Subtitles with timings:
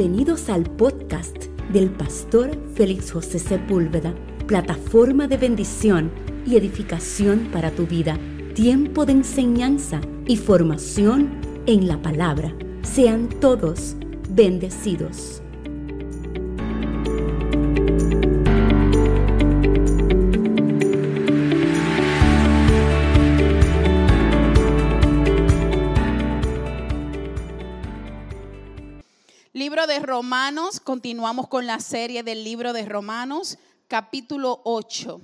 [0.00, 1.36] Bienvenidos al podcast
[1.74, 4.14] del pastor Félix José Sepúlveda,
[4.46, 6.10] plataforma de bendición
[6.46, 8.18] y edificación para tu vida,
[8.54, 11.28] tiempo de enseñanza y formación
[11.66, 12.50] en la palabra.
[12.80, 13.94] Sean todos
[14.30, 15.39] bendecidos.
[30.20, 33.56] Romanos, continuamos con la serie del libro de Romanos,
[33.88, 35.18] capítulo 8.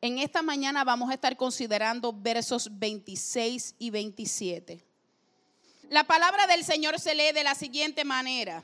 [0.00, 4.82] En esta mañana vamos a estar considerando versos 26 y 27.
[5.90, 8.62] La palabra del Señor se lee de la siguiente manera.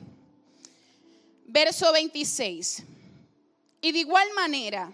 [1.45, 2.83] Verso 26.
[3.81, 4.91] Y de igual manera,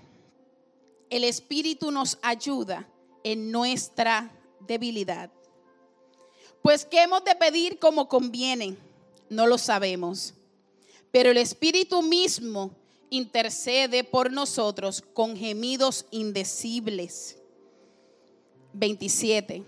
[1.09, 2.85] el Espíritu nos ayuda
[3.23, 5.31] en nuestra debilidad.
[6.61, 8.75] Pues ¿qué hemos de pedir como conviene?
[9.29, 10.33] No lo sabemos.
[11.11, 12.71] Pero el Espíritu mismo
[13.09, 17.37] intercede por nosotros con gemidos indecibles.
[18.73, 19.63] 27.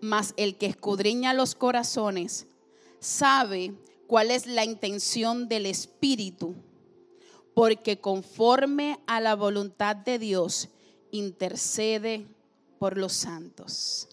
[0.00, 2.46] Mas el que escudriña los corazones
[2.98, 3.72] sabe
[4.06, 6.54] cuál es la intención del Espíritu,
[7.54, 10.68] porque conforme a la voluntad de Dios
[11.10, 12.26] intercede
[12.78, 14.08] por los santos.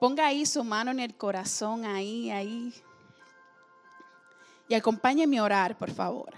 [0.00, 2.72] Ponga ahí su mano en el corazón, ahí, ahí.
[4.68, 6.32] Y acompáñeme a orar, por favor.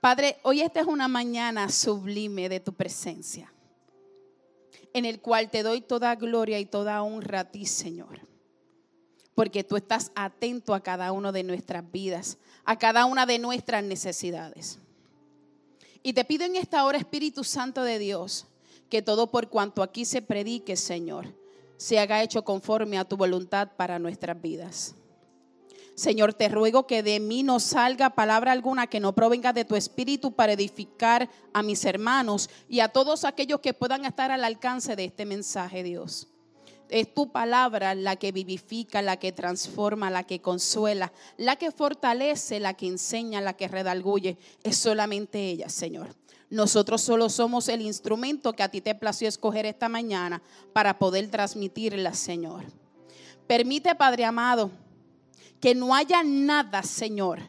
[0.00, 3.52] Padre, hoy esta es una mañana sublime de tu presencia,
[4.92, 8.20] en el cual te doy toda gloria y toda honra a ti, Señor.
[9.34, 13.82] Porque tú estás atento a cada una de nuestras vidas, a cada una de nuestras
[13.82, 14.78] necesidades.
[16.02, 18.46] Y te pido en esta hora, Espíritu Santo de Dios,
[18.88, 21.34] que todo por cuanto aquí se predique, Señor,
[21.76, 24.94] se haga hecho conforme a tu voluntad para nuestras vidas.
[25.98, 29.74] Señor, te ruego que de mí no salga palabra alguna que no provenga de tu
[29.74, 34.94] espíritu para edificar a mis hermanos y a todos aquellos que puedan estar al alcance
[34.94, 36.28] de este mensaje, Dios.
[36.88, 42.60] Es tu palabra la que vivifica, la que transforma, la que consuela, la que fortalece,
[42.60, 44.38] la que enseña, la que redalguye.
[44.62, 46.14] Es solamente ella, Señor.
[46.48, 50.42] Nosotros solo somos el instrumento que a ti te plació escoger esta mañana
[50.72, 52.66] para poder transmitirla, Señor.
[53.48, 54.70] Permite, Padre amado,
[55.60, 57.40] que no haya nada, Señor,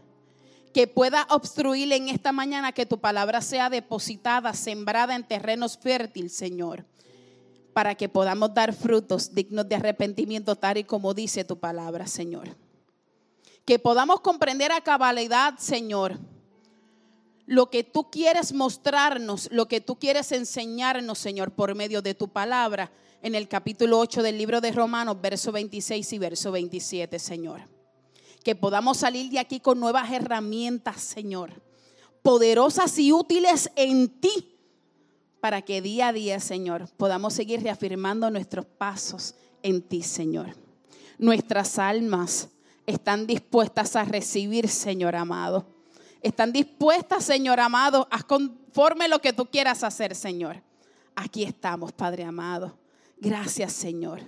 [0.73, 6.33] que pueda obstruir en esta mañana que tu palabra sea depositada, sembrada en terrenos fértiles,
[6.33, 6.85] Señor,
[7.73, 12.55] para que podamos dar frutos dignos de arrepentimiento, tal y como dice tu palabra, Señor.
[13.65, 16.17] Que podamos comprender a cabalidad, Señor,
[17.45, 22.27] lo que tú quieres mostrarnos, lo que tú quieres enseñarnos, Señor, por medio de tu
[22.27, 27.78] palabra, en el capítulo 8 del libro de Romanos, verso 26 y verso 27, Señor
[28.43, 31.61] que podamos salir de aquí con nuevas herramientas, Señor,
[32.21, 34.55] poderosas y útiles en ti,
[35.39, 40.55] para que día a día, Señor, podamos seguir reafirmando nuestros pasos en ti, Señor.
[41.17, 42.49] Nuestras almas
[42.85, 45.65] están dispuestas a recibir, Señor amado.
[46.21, 50.61] Están dispuestas, Señor amado, a conforme lo que tú quieras hacer, Señor.
[51.15, 52.77] Aquí estamos, Padre amado.
[53.17, 54.21] Gracias, Señor.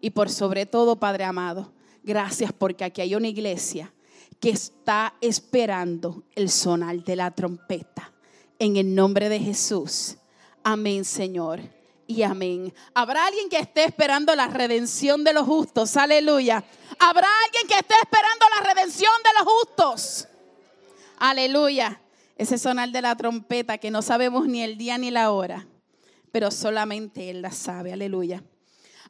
[0.00, 3.92] Y por sobre todo, Padre amado, Gracias porque aquí hay una iglesia
[4.40, 8.12] que está esperando el sonar de la trompeta.
[8.58, 10.16] En el nombre de Jesús.
[10.64, 11.60] Amén, Señor.
[12.06, 12.74] Y amén.
[12.94, 15.96] ¿Habrá alguien que esté esperando la redención de los justos?
[15.96, 16.64] Aleluya.
[16.98, 20.28] ¿Habrá alguien que esté esperando la redención de los justos?
[21.18, 22.00] Aleluya.
[22.36, 25.66] Ese sonar de la trompeta que no sabemos ni el día ni la hora,
[26.32, 27.92] pero solamente Él la sabe.
[27.92, 28.42] Aleluya.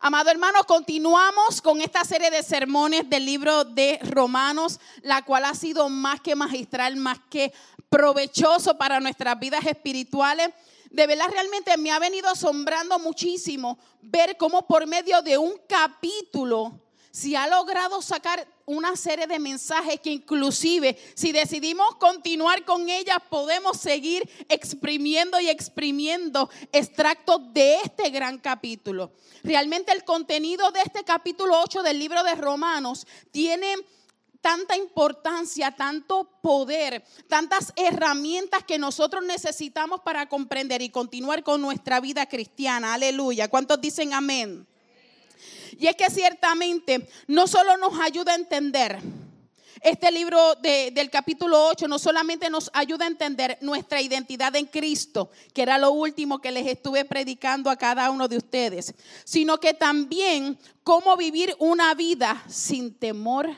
[0.04, 5.54] Amado hermano, continuamos con esta serie de sermones del libro de Romanos, la cual ha
[5.54, 7.52] sido más que magistral, más que
[7.88, 10.48] provechoso para nuestras vidas espirituales.
[10.90, 16.80] De verdad, realmente me ha venido asombrando muchísimo ver cómo por medio de un capítulo
[17.12, 23.18] se ha logrado sacar una serie de mensajes que inclusive si decidimos continuar con ellas
[23.28, 29.12] podemos seguir exprimiendo y exprimiendo extractos de este gran capítulo.
[29.42, 33.76] Realmente el contenido de este capítulo 8 del libro de Romanos tiene
[34.40, 42.00] tanta importancia, tanto poder, tantas herramientas que nosotros necesitamos para comprender y continuar con nuestra
[42.00, 42.94] vida cristiana.
[42.94, 43.48] Aleluya.
[43.48, 44.66] ¿Cuántos dicen amén?
[45.82, 49.00] Y es que ciertamente no solo nos ayuda a entender,
[49.80, 55.32] este libro del capítulo 8 no solamente nos ayuda a entender nuestra identidad en Cristo,
[55.52, 58.94] que era lo último que les estuve predicando a cada uno de ustedes,
[59.24, 63.50] sino que también cómo vivir una vida sin temor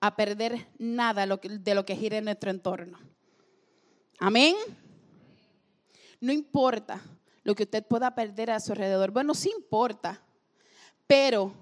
[0.00, 2.98] a perder nada de lo que gira en nuestro entorno.
[4.18, 4.56] Amén.
[6.20, 7.00] No importa
[7.44, 9.12] lo que usted pueda perder a su alrededor.
[9.12, 10.20] Bueno, sí importa,
[11.12, 11.52] pero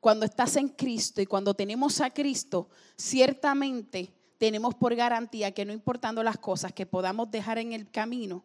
[0.00, 5.72] cuando estás en Cristo y cuando tenemos a Cristo, ciertamente tenemos por garantía que no
[5.72, 8.44] importando las cosas que podamos dejar en el camino,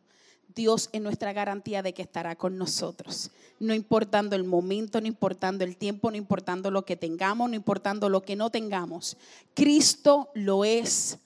[0.55, 3.29] Dios es nuestra garantía de que estará con nosotros.
[3.59, 8.07] No importando el momento, no importando el tiempo, no importando lo que tengamos, no importando
[8.07, 9.17] lo que no tengamos.
[9.53, 11.19] Cristo lo es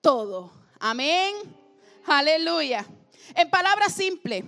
[0.00, 0.52] todo.
[0.78, 1.34] Amén.
[2.06, 2.86] Aleluya.
[3.34, 4.42] En palabras simples,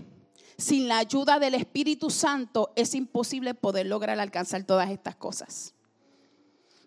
[0.62, 5.75] sin la ayuda del Espíritu Santo es imposible poder lograr alcanzar todas estas cosas.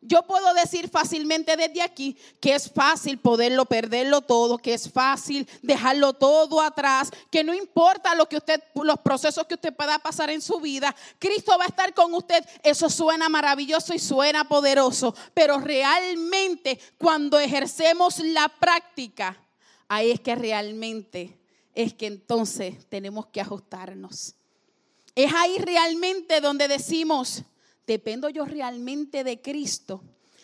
[0.08, 5.48] Yo puedo decir fácilmente desde aquí que es fácil poderlo perderlo todo, que es fácil
[5.64, 10.30] dejarlo todo atrás, que no importa lo que usted los procesos que usted pueda pasar
[10.30, 12.46] en su vida, Cristo va a estar con usted.
[12.64, 19.36] Eso suena maravilloso y suena poderoso, pero realmente cuando ejercemos la práctica,
[19.88, 21.45] ahí es que realmente
[21.76, 24.34] es que entonces tenemos que ajustarnos.
[25.14, 27.44] Es ahí realmente donde decimos,
[27.86, 30.02] dependo yo realmente de Cristo.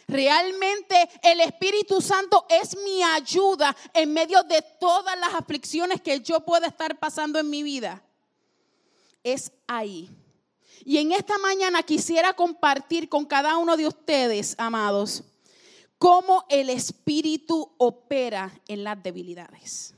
[0.07, 6.41] Realmente el Espíritu Santo es mi ayuda en medio de todas las aflicciones que yo
[6.41, 8.03] pueda estar pasando en mi vida.
[9.23, 10.09] Es ahí.
[10.83, 15.23] Y en esta mañana quisiera compartir con cada uno de ustedes, amados,
[15.97, 19.93] cómo el Espíritu opera en las debilidades.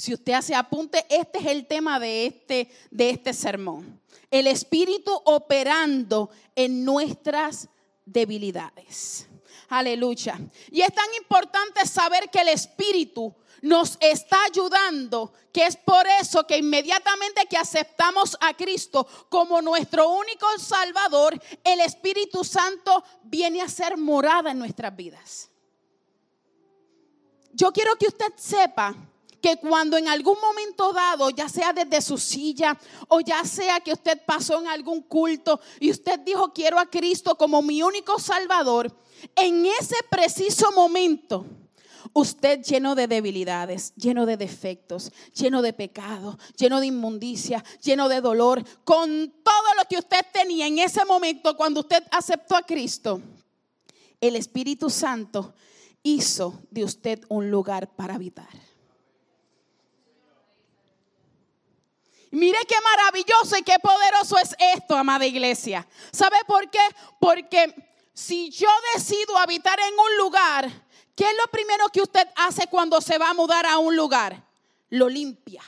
[0.00, 4.00] Si usted hace apunte, este es el tema de este, de este sermón
[4.30, 7.68] el Espíritu operando en nuestras
[8.04, 9.26] debilidades.
[9.68, 10.38] Aleluya.
[10.70, 16.46] Y es tan importante saber que el Espíritu nos está ayudando, que es por eso
[16.46, 23.68] que inmediatamente que aceptamos a Cristo como nuestro único Salvador, el Espíritu Santo viene a
[23.68, 25.50] ser morada en nuestras vidas.
[27.52, 28.94] Yo quiero que usted sepa
[29.40, 32.78] que cuando en algún momento dado, ya sea desde su silla
[33.08, 37.36] o ya sea que usted pasó en algún culto y usted dijo quiero a Cristo
[37.36, 38.94] como mi único Salvador,
[39.36, 41.46] en ese preciso momento,
[42.12, 48.20] usted lleno de debilidades, lleno de defectos, lleno de pecado, lleno de inmundicia, lleno de
[48.20, 53.20] dolor, con todo lo que usted tenía en ese momento cuando usted aceptó a Cristo,
[54.20, 55.54] el Espíritu Santo
[56.02, 58.69] hizo de usted un lugar para habitar.
[62.30, 65.86] Mire qué maravilloso y qué poderoso es esto, amada iglesia.
[66.12, 66.78] ¿Sabe por qué?
[67.18, 67.74] Porque
[68.12, 70.70] si yo decido habitar en un lugar,
[71.16, 74.44] ¿qué es lo primero que usted hace cuando se va a mudar a un lugar?
[74.90, 75.62] Lo limpia.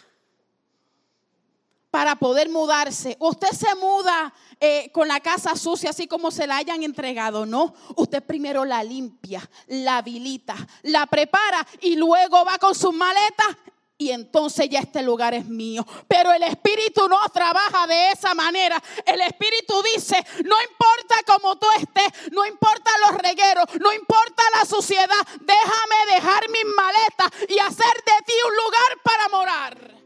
[1.91, 3.17] Para poder mudarse.
[3.19, 7.75] Usted se muda eh, con la casa sucia, así como se la hayan entregado, ¿no?
[7.97, 13.57] Usted primero la limpia, la habilita, la prepara y luego va con sus maletas
[14.03, 15.87] y entonces ya este lugar es mío.
[16.09, 18.83] Pero el Espíritu no trabaja de esa manera.
[19.07, 24.65] El Espíritu dice, no importa cómo tú estés, no importa los regueros, no importa la
[24.65, 30.03] suciedad, déjame dejar mis maletas y hacer de ti un lugar para morar.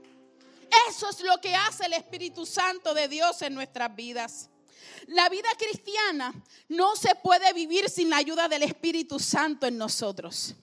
[0.89, 4.51] Eso es lo que hace el Espíritu Santo de Dios en nuestras vidas.
[5.07, 6.35] La vida cristiana
[6.69, 10.55] no se puede vivir sin la ayuda del Espíritu Santo en nosotros.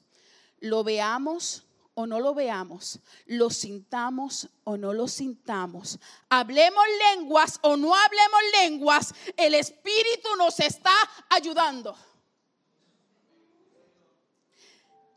[0.60, 1.63] Lo veamos
[1.96, 6.84] o no lo veamos, lo sintamos o no lo sintamos, hablemos
[7.16, 10.94] lenguas o no hablemos lenguas, el Espíritu nos está
[11.30, 11.96] ayudando.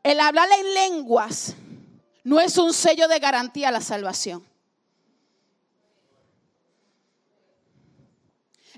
[0.02, 1.54] El hablar en lenguas
[2.22, 4.46] no es un sello de garantía a la salvación.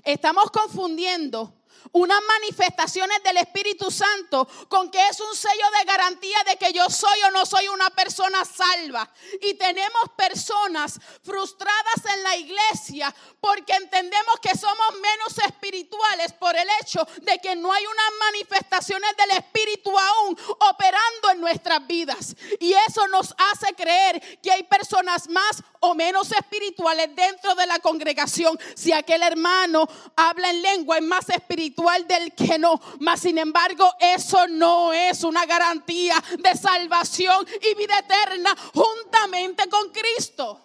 [0.03, 1.53] Estamos confundiendo
[1.91, 6.89] unas manifestaciones del Espíritu Santo con que es un sello de garantía de que yo
[6.89, 9.09] soy o no soy una persona salva.
[9.41, 16.67] Y tenemos personas frustradas en la iglesia porque entendemos que somos menos espirituales por el
[16.81, 20.37] hecho de que no hay unas manifestaciones del Espíritu aún
[20.69, 22.35] operando en nuestras vidas.
[22.59, 27.79] Y eso nos hace creer que hay personas más o menos espirituales dentro de la
[27.79, 28.59] congregación.
[28.75, 31.68] Si aquel hermano habla en lengua, es más espiritual
[32.07, 32.79] del que no.
[32.99, 39.91] Mas sin embargo, eso no es una garantía de salvación y vida eterna juntamente con
[39.91, 40.59] Cristo.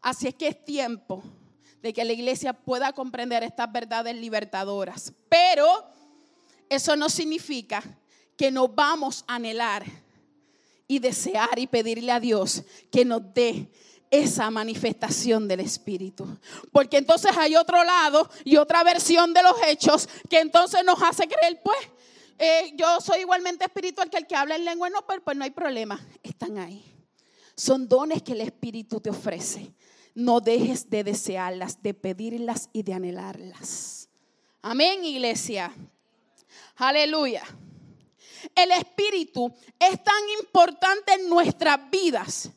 [0.00, 1.22] Así es que es tiempo
[1.80, 5.12] de que la iglesia pueda comprender estas verdades libertadoras.
[5.28, 5.86] Pero
[6.68, 7.82] eso no significa
[8.36, 9.84] que no vamos a anhelar
[10.88, 13.70] y desear y pedirle a Dios que nos dé
[14.12, 16.38] esa manifestación del Espíritu.
[16.70, 21.26] Porque entonces hay otro lado y otra versión de los hechos que entonces nos hace
[21.26, 21.78] creer, pues,
[22.38, 25.44] eh, yo soy igualmente espiritual que el que habla en lengua, no, pero pues no
[25.44, 26.84] hay problema, están ahí.
[27.56, 29.72] Son dones que el Espíritu te ofrece.
[30.14, 34.10] No dejes de desearlas, de pedirlas y de anhelarlas.
[34.60, 35.72] Amén, iglesia.
[36.76, 37.42] Aleluya.
[38.54, 39.50] El Espíritu
[39.80, 42.50] es tan importante en nuestras vidas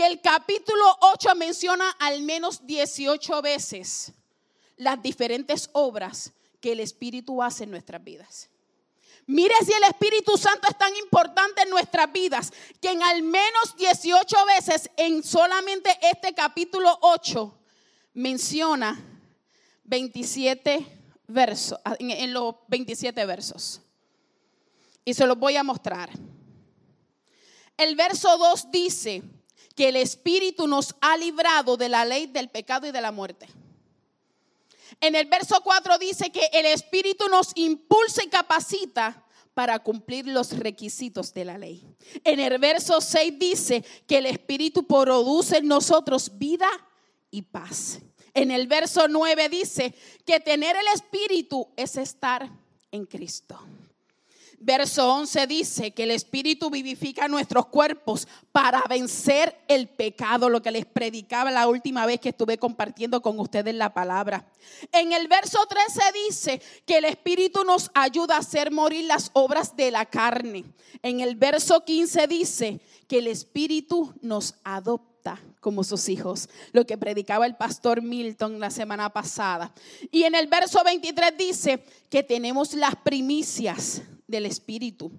[0.00, 4.12] que el capítulo 8 menciona al menos 18 veces
[4.78, 8.48] las diferentes obras que el Espíritu hace en nuestras vidas.
[9.26, 13.76] Mire si el Espíritu Santo es tan importante en nuestras vidas que en al menos
[13.76, 17.58] 18 veces en solamente este capítulo 8
[18.14, 18.98] menciona
[19.84, 20.86] 27
[21.26, 23.82] versos, en, los 27 versos.
[25.04, 26.08] Y se los voy a mostrar.
[27.76, 29.39] El verso 2 dice
[29.74, 33.48] que el Espíritu nos ha librado de la ley del pecado y de la muerte.
[35.00, 39.24] En el verso 4 dice que el Espíritu nos impulsa y capacita
[39.54, 41.84] para cumplir los requisitos de la ley.
[42.24, 46.68] En el verso 6 dice que el Espíritu produce en nosotros vida
[47.30, 48.00] y paz.
[48.34, 52.48] En el verso 9 dice que tener el Espíritu es estar
[52.92, 53.58] en Cristo.
[54.62, 60.70] Verso 11 dice que el Espíritu vivifica nuestros cuerpos para vencer el pecado, lo que
[60.70, 64.44] les predicaba la última vez que estuve compartiendo con ustedes la palabra.
[64.92, 69.76] En el verso 13 dice que el Espíritu nos ayuda a hacer morir las obras
[69.76, 70.66] de la carne.
[71.00, 76.98] En el verso 15 dice que el Espíritu nos adopta como sus hijos, lo que
[76.98, 79.72] predicaba el pastor Milton la semana pasada.
[80.10, 85.10] Y en el verso 23 dice que tenemos las primicias del Espíritu.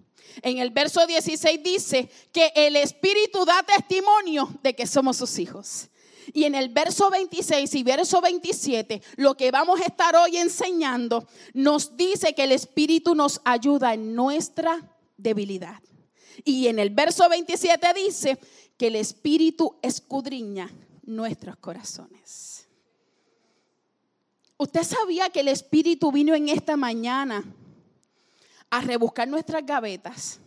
[0.41, 5.89] En el verso 16 dice que el Espíritu da testimonio de que somos sus hijos.
[6.33, 11.27] Y en el verso 26 y verso 27, lo que vamos a estar hoy enseñando,
[11.53, 15.81] nos dice que el Espíritu nos ayuda en nuestra debilidad.
[16.45, 18.39] Y en el verso 27 dice
[18.77, 20.71] que el Espíritu escudriña
[21.03, 22.67] nuestros corazones.
[24.57, 27.43] ¿Usted sabía que el Espíritu vino en esta mañana
[28.71, 30.39] a rebuscar nuestras gavetas.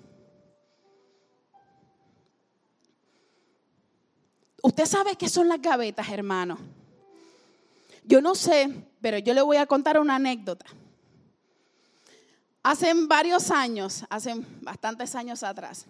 [4.63, 6.59] Usted sabe qué son las gavetas, hermano.
[8.03, 10.65] Yo no sé, pero yo le voy a contar una anécdota.
[12.63, 15.85] Hace varios años, hace bastantes años atrás,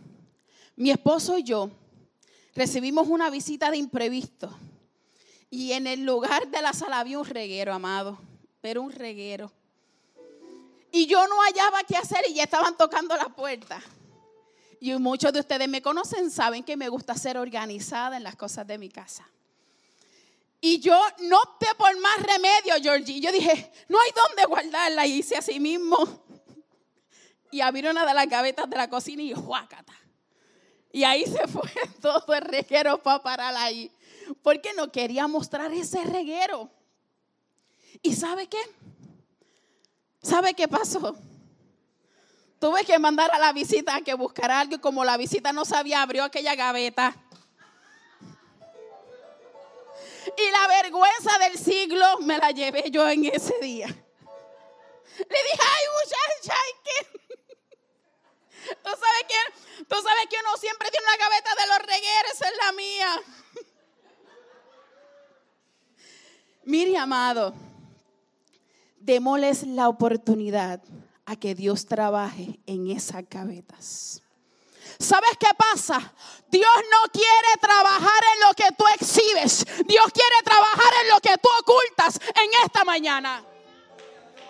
[0.74, 1.70] mi esposo y yo
[2.52, 4.52] recibimos una visita de imprevisto.
[5.50, 8.18] Y en el lugar de la sala había un reguero, amado,
[8.60, 9.52] pero un reguero.
[10.94, 13.82] Y yo no hallaba qué hacer y ya estaban tocando la puerta.
[14.78, 18.64] Y muchos de ustedes me conocen, saben que me gusta ser organizada en las cosas
[18.64, 19.28] de mi casa.
[20.60, 23.18] Y yo no opté por más remedio, Georgie.
[23.20, 25.04] Yo dije, no hay dónde guardarla.
[25.04, 25.96] Y hice así mismo.
[27.50, 29.94] Y abrieron una de las gavetas de la cocina y juácata.
[30.92, 33.90] Y ahí se fue todo el reguero para parar ahí.
[34.44, 36.70] Porque no quería mostrar ese reguero.
[38.00, 38.60] ¿Y sabe qué?
[40.24, 41.14] ¿Sabe qué pasó?
[42.58, 45.66] Tuve que mandar a la visita a que buscara algo y como la visita no
[45.66, 47.14] sabía, abrió aquella gaveta.
[50.38, 53.86] Y la vergüenza del siglo me la llevé yo en ese día.
[53.86, 57.06] Le dije, ay muchacha, ¿qué?
[58.82, 62.56] ¿Tú sabes que, tú sabes que uno siempre tiene una gaveta de los regueros, es
[62.64, 63.22] la mía.
[66.64, 67.54] Mire, amado,
[69.04, 70.82] démosles la oportunidad
[71.26, 74.22] a que Dios trabaje en esas gavetas.
[74.98, 76.14] ¿Sabes qué pasa?
[76.48, 79.64] Dios no quiere trabajar en lo que tú exhibes.
[79.86, 83.44] Dios quiere trabajar en lo que tú ocultas en esta mañana.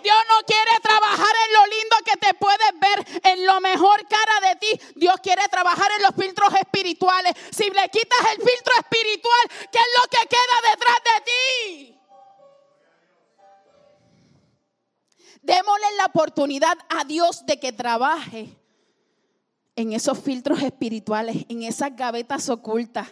[0.02, 4.48] Dios no quiere trabajar en lo lindo que te puedes ver, en lo mejor cara
[4.48, 4.80] de ti.
[4.96, 7.34] Dios quiere trabajar en los filtros espirituales.
[7.50, 11.93] Si le quitas el filtro espiritual, ¿qué es lo que queda detrás de ti?
[15.44, 18.48] Démosle la oportunidad a Dios de que trabaje
[19.76, 23.08] en esos filtros espirituales, en esas gavetas ocultas.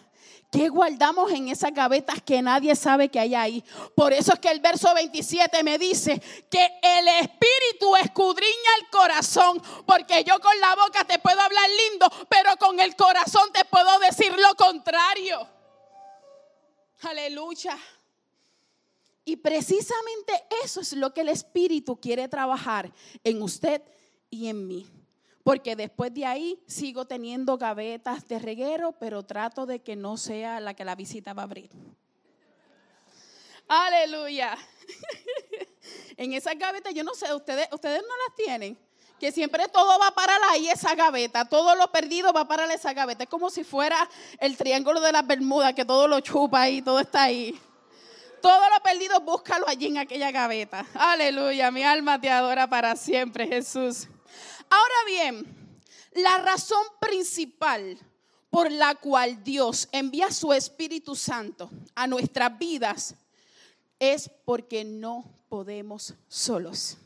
[0.51, 3.65] ¿Qué guardamos en esas gavetas que nadie sabe que hay ahí?
[3.95, 6.21] Por eso es que el verso 27 me dice
[6.51, 12.11] que el Espíritu escudriña el corazón, porque yo con la boca te puedo hablar lindo,
[12.29, 15.49] pero con el corazón te puedo decir lo contrario.
[17.03, 17.79] Aleluya.
[19.25, 20.33] Y precisamente
[20.65, 23.83] eso es lo que el Espíritu quiere trabajar en usted
[24.31, 24.87] y en mí.
[25.45, 30.61] Porque después de ahí sigo teniendo gavetas de reguero, pero trato de que no sea
[30.61, 31.71] la que la visita va a abrir.
[33.69, 34.57] Aleluya.
[36.17, 38.79] en esa gaveta, yo no sé, ustedes, ustedes no las tienen.
[39.19, 43.23] Que siempre todo va para ahí esa gaveta, todo lo perdido va para esa gaveta.
[43.23, 44.09] Es como si fuera
[44.41, 47.59] el triángulo de las Bermudas, que todo lo chupa ahí, todo está ahí.
[48.43, 50.85] Todo lo perdido, búscalo allí en aquella gaveta.
[50.95, 54.09] Aleluya, mi alma te adora para siempre, Jesús.
[54.69, 55.79] Ahora bien,
[56.15, 57.99] la razón principal
[58.51, 63.15] por la cual Dios envía su Espíritu Santo a nuestras vidas
[64.01, 66.99] es porque no podemos solos.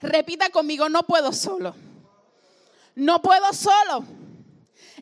[0.00, 1.74] Repita conmigo, no puedo solo.
[2.94, 4.04] No puedo solo.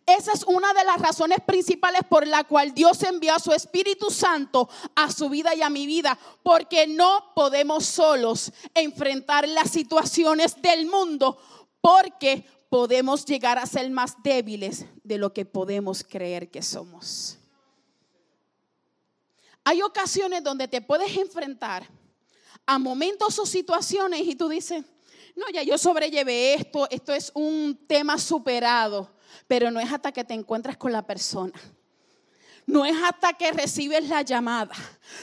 [0.06, 4.10] Esa es una de las razones principales por la cual Dios envió a su Espíritu
[4.10, 10.60] Santo a su vida y a mi vida, porque no podemos solos enfrentar las situaciones
[10.60, 11.38] del mundo,
[11.80, 17.38] porque podemos llegar a ser más débiles de lo que podemos creer que somos.
[19.64, 21.86] Hay ocasiones donde te puedes enfrentar
[22.66, 24.84] a momentos o situaciones y tú dices,
[25.36, 29.10] no, ya yo sobrellevé esto, esto es un tema superado,
[29.46, 31.52] pero no es hasta que te encuentras con la persona.
[32.66, 34.74] No es hasta que recibes la llamada.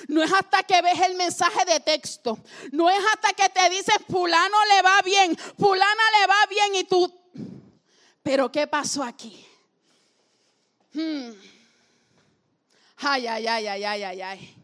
[0.08, 2.38] No es hasta que ves el mensaje de texto.
[2.72, 6.84] No es hasta que te dices, fulano le va bien, fulana le va bien y
[6.84, 7.14] tú...
[8.22, 9.46] Pero ¿qué pasó aquí?
[10.94, 11.32] Hmm.
[12.98, 14.59] Ay, ay, ay, ay, ay, ay, ay.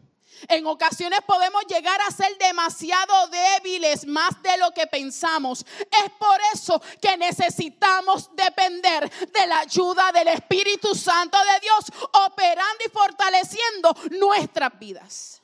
[0.48, 5.64] En ocasiones podemos llegar a ser demasiado débiles más de lo que pensamos.
[6.04, 12.84] Es por eso que necesitamos depender de la ayuda del Espíritu Santo de Dios, operando
[12.84, 15.42] y fortaleciendo nuestras vidas.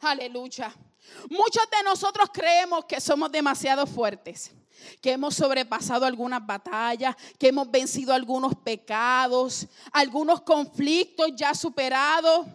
[0.00, 0.74] Aleluya.
[1.28, 4.52] Muchos de nosotros creemos que somos demasiado fuertes,
[5.00, 12.46] que hemos sobrepasado algunas batallas, que hemos vencido algunos pecados, algunos conflictos ya superados.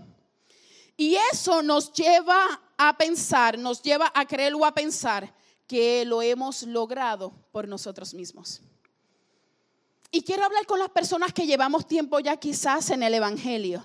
[0.97, 5.33] Y eso nos lleva a pensar, nos lleva a creer o a pensar
[5.67, 8.61] que lo hemos logrado por nosotros mismos.
[10.11, 13.83] Y quiero hablar con las personas que llevamos tiempo ya quizás en el Evangelio.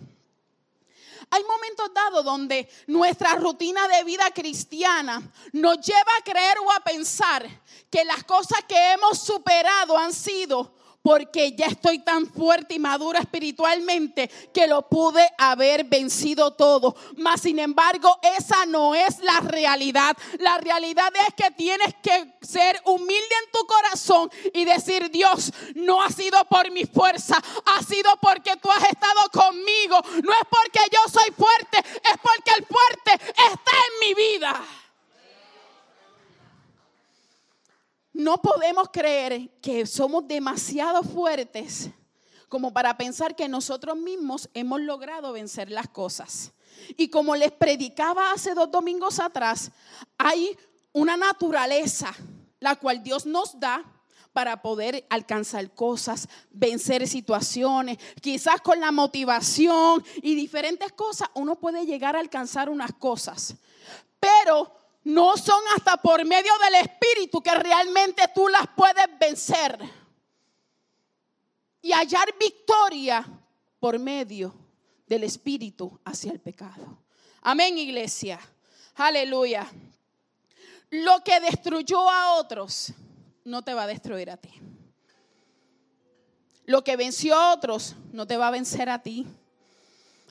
[1.32, 6.80] Hay momentos dados donde nuestra rutina de vida cristiana nos lleva a creer o a
[6.80, 7.48] pensar
[7.88, 13.20] que las cosas que hemos superado han sido porque ya estoy tan fuerte y madura
[13.20, 16.94] espiritualmente que lo pude haber vencido todo.
[17.16, 20.16] Mas, sin embargo, esa no es la realidad.
[20.38, 26.02] La realidad es que tienes que ser humilde en tu corazón y decir, Dios, no
[26.02, 30.00] ha sido por mi fuerza, ha sido porque tú has estado conmigo.
[30.22, 34.60] No es porque yo soy fuerte, es porque el fuerte está en mi vida.
[38.20, 41.88] No podemos creer que somos demasiado fuertes
[42.50, 46.52] como para pensar que nosotros mismos hemos logrado vencer las cosas.
[46.98, 49.70] Y como les predicaba hace dos domingos atrás,
[50.18, 50.54] hay
[50.92, 52.14] una naturaleza
[52.58, 53.82] la cual Dios nos da
[54.34, 61.86] para poder alcanzar cosas, vencer situaciones, quizás con la motivación y diferentes cosas, uno puede
[61.86, 63.54] llegar a alcanzar unas cosas.
[64.20, 69.78] Pero no son hasta por medio del Espíritu que realmente tú las puedes vencer.
[71.82, 73.26] Y hallar victoria
[73.78, 74.54] por medio
[75.06, 76.98] del Espíritu hacia el pecado.
[77.42, 78.38] Amén, iglesia.
[78.96, 79.66] Aleluya.
[80.90, 82.92] Lo que destruyó a otros
[83.44, 84.52] no te va a destruir a ti.
[86.66, 89.26] Lo que venció a otros no te va a vencer a ti.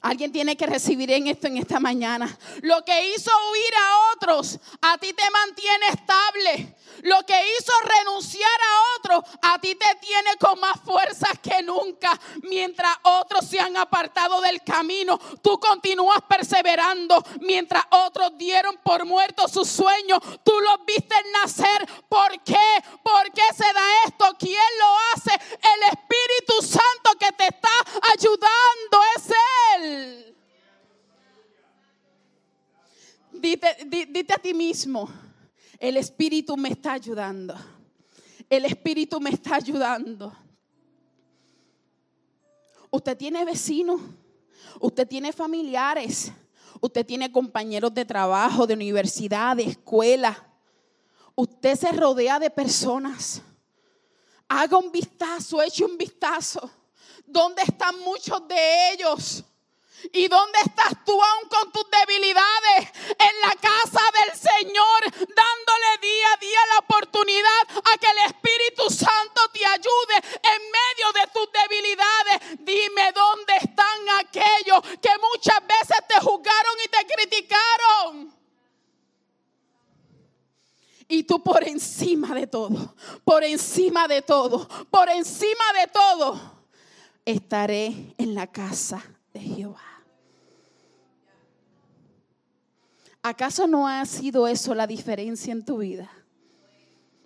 [0.01, 2.37] Alguien tiene que recibir en esto en esta mañana.
[2.61, 6.75] Lo que hizo huir a otros, a ti te mantiene estable.
[7.03, 12.19] Lo que hizo renunciar a otros, a ti te tiene con más fuerzas que nunca.
[12.43, 17.23] Mientras otros se han apartado del camino, tú continúas perseverando.
[17.41, 21.87] Mientras otros dieron por muerto sus sueños, tú los viste nacer.
[22.07, 22.57] ¿Por qué?
[23.03, 24.25] ¿Por qué se da esto?
[24.37, 25.31] ¿Quién lo hace?
[25.33, 27.69] El Espíritu Santo que te está
[28.13, 29.23] ayudando es
[29.75, 29.88] Él.
[33.31, 33.77] Dite,
[34.09, 35.09] dite a ti mismo
[35.79, 37.55] el Espíritu me está ayudando.
[38.49, 40.35] El Espíritu me está ayudando.
[42.91, 44.01] Usted tiene vecinos,
[44.79, 46.31] usted tiene familiares,
[46.81, 50.45] usted tiene compañeros de trabajo, de universidad, de escuela.
[51.35, 53.41] Usted se rodea de personas.
[54.49, 56.69] Haga un vistazo, eche un vistazo.
[57.25, 59.45] ¿Dónde están muchos de ellos?
[60.13, 62.89] ¿Y dónde estás tú aún con tus debilidades?
[63.09, 67.61] En la casa del Señor, dándole día a día la oportunidad
[67.93, 72.59] a que el Espíritu Santo te ayude en medio de tus debilidades.
[72.59, 78.39] Dime dónde están aquellos que muchas veces te juzgaron y te criticaron.
[81.11, 86.39] Y tú por encima de todo, por encima de todo, por encima de todo,
[87.25, 90.03] estaré en la casa Jehová.
[93.21, 96.09] ¿Acaso no ha sido eso la diferencia en tu vida?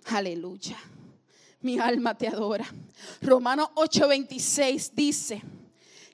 [0.06, 0.76] Aleluya.
[1.60, 2.66] Mi alma te adora.
[3.22, 5.42] Romanos 8:26 dice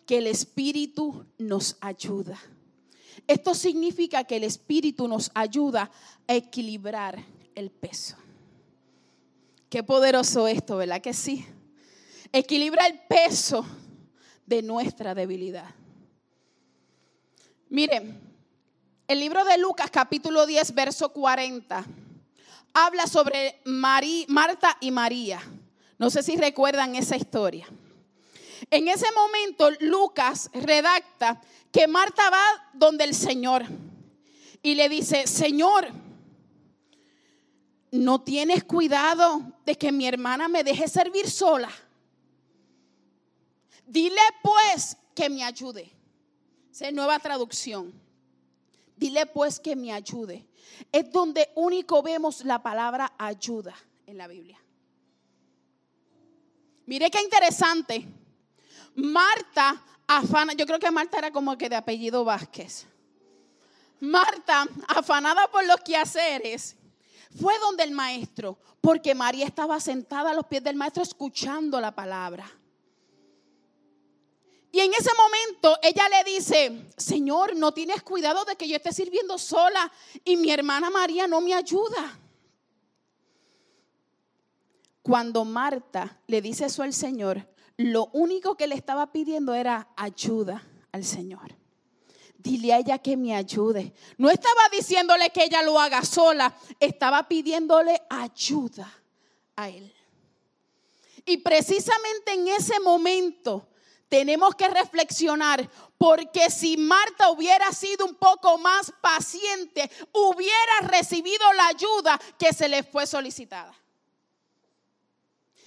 [0.07, 2.39] que el Espíritu nos ayuda.
[3.27, 5.91] Esto significa que el Espíritu nos ayuda
[6.27, 8.17] a equilibrar el peso.
[9.69, 11.47] Qué poderoso esto, ¿verdad que sí?
[12.33, 13.65] Equilibra el peso
[14.47, 15.80] de nuestra debilidad.
[17.71, 18.21] Miren,
[19.07, 21.85] el libro de Lucas capítulo 10, verso 40,
[22.75, 25.41] habla sobre Marta y María.
[25.97, 27.69] No sé si recuerdan esa historia.
[28.73, 33.65] En ese momento Lucas redacta que Marta va donde el Señor
[34.65, 35.93] y le dice, Señor,
[37.93, 41.71] ¿no tienes cuidado de que mi hermana me deje servir sola?
[43.87, 46.00] Dile pues que me ayude.
[46.93, 47.93] Nueva traducción.
[48.97, 50.47] Dile pues que me ayude.
[50.91, 53.75] Es donde único vemos la palabra ayuda
[54.07, 54.59] en la Biblia.
[56.87, 58.07] Mire qué interesante.
[58.95, 62.87] Marta afana, yo creo que Marta era como que de apellido Vázquez.
[64.01, 66.77] Marta, afanada por los quehaceres,
[67.39, 71.95] fue donde el maestro, porque María estaba sentada a los pies del maestro escuchando la
[71.95, 72.51] palabra.
[74.73, 78.93] Y en ese momento ella le dice, Señor, no tienes cuidado de que yo esté
[78.93, 79.91] sirviendo sola
[80.25, 82.19] y mi hermana María no me ayuda.
[85.03, 90.63] Cuando Marta le dice eso al Señor, lo único que le estaba pidiendo era ayuda
[90.93, 91.57] al Señor.
[92.37, 93.93] Dile a ella que me ayude.
[94.19, 98.93] No estaba diciéndole que ella lo haga sola, estaba pidiéndole ayuda
[99.57, 99.93] a él.
[101.27, 103.70] Y precisamente en ese momento
[104.11, 111.69] tenemos que reflexionar porque si Marta hubiera sido un poco más paciente, hubiera recibido la
[111.69, 113.73] ayuda que se le fue solicitada.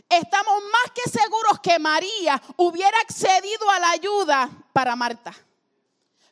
[0.10, 5.34] Estamos más que seguros que María hubiera accedido a la ayuda para Marta.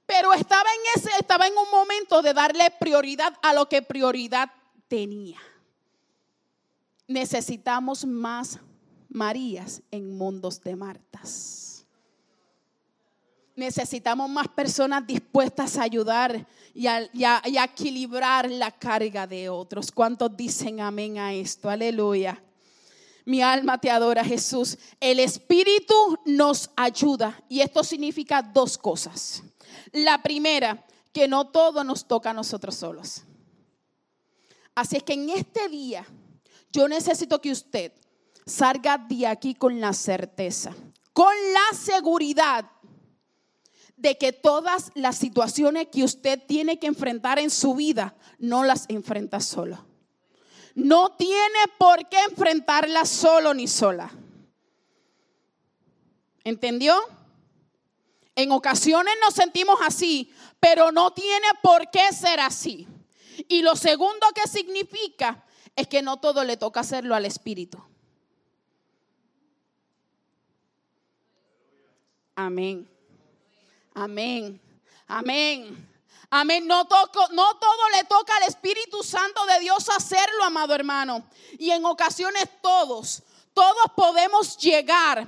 [0.06, 4.52] Pero estaba en ese estaba en un momento de darle prioridad a lo que prioridad
[4.89, 5.39] tenía.
[7.08, 8.60] Necesitamos más
[9.08, 11.61] Marías en mundos de Martas.
[13.62, 19.91] Necesitamos más personas dispuestas a ayudar y a, equilibrar la carga de otros.
[19.91, 21.69] ¿Cuántos dicen amén a esto?
[21.69, 22.43] Aleluya.
[23.24, 24.80] Mi alma te adora, Jesús.
[25.00, 25.93] El Espíritu
[26.26, 29.43] nos ayuda y esto significa dos cosas.
[29.91, 33.21] La primera, que no todo nos toca a nosotros solos.
[34.74, 36.04] Así es que en este día
[36.71, 37.93] yo necesito que usted
[38.43, 40.74] salga de aquí con la certeza,
[41.13, 42.65] con la seguridad
[44.02, 48.90] de que todas las situaciones que usted tiene que enfrentar en su vida no las
[48.90, 49.86] enfrenta solo.
[50.74, 54.12] No tiene por qué enfrentarlas solo ni sola.
[56.44, 56.96] ¿Entendió?
[58.36, 62.88] En ocasiones nos sentimos así, pero no tiene por qué ser así.
[63.48, 67.78] Y lo segundo que significa es que no todo le toca hacerlo al Espíritu.
[72.36, 72.90] Amén.
[73.93, 74.60] Amén.
[75.08, 75.88] Amén.
[76.30, 76.65] Amén.
[76.65, 81.25] No, no todo le toca al Espíritu Santo de Dios hacerlo, amado hermano.
[81.60, 83.21] Y en ocasiones todos,
[83.54, 85.27] todos podemos llegar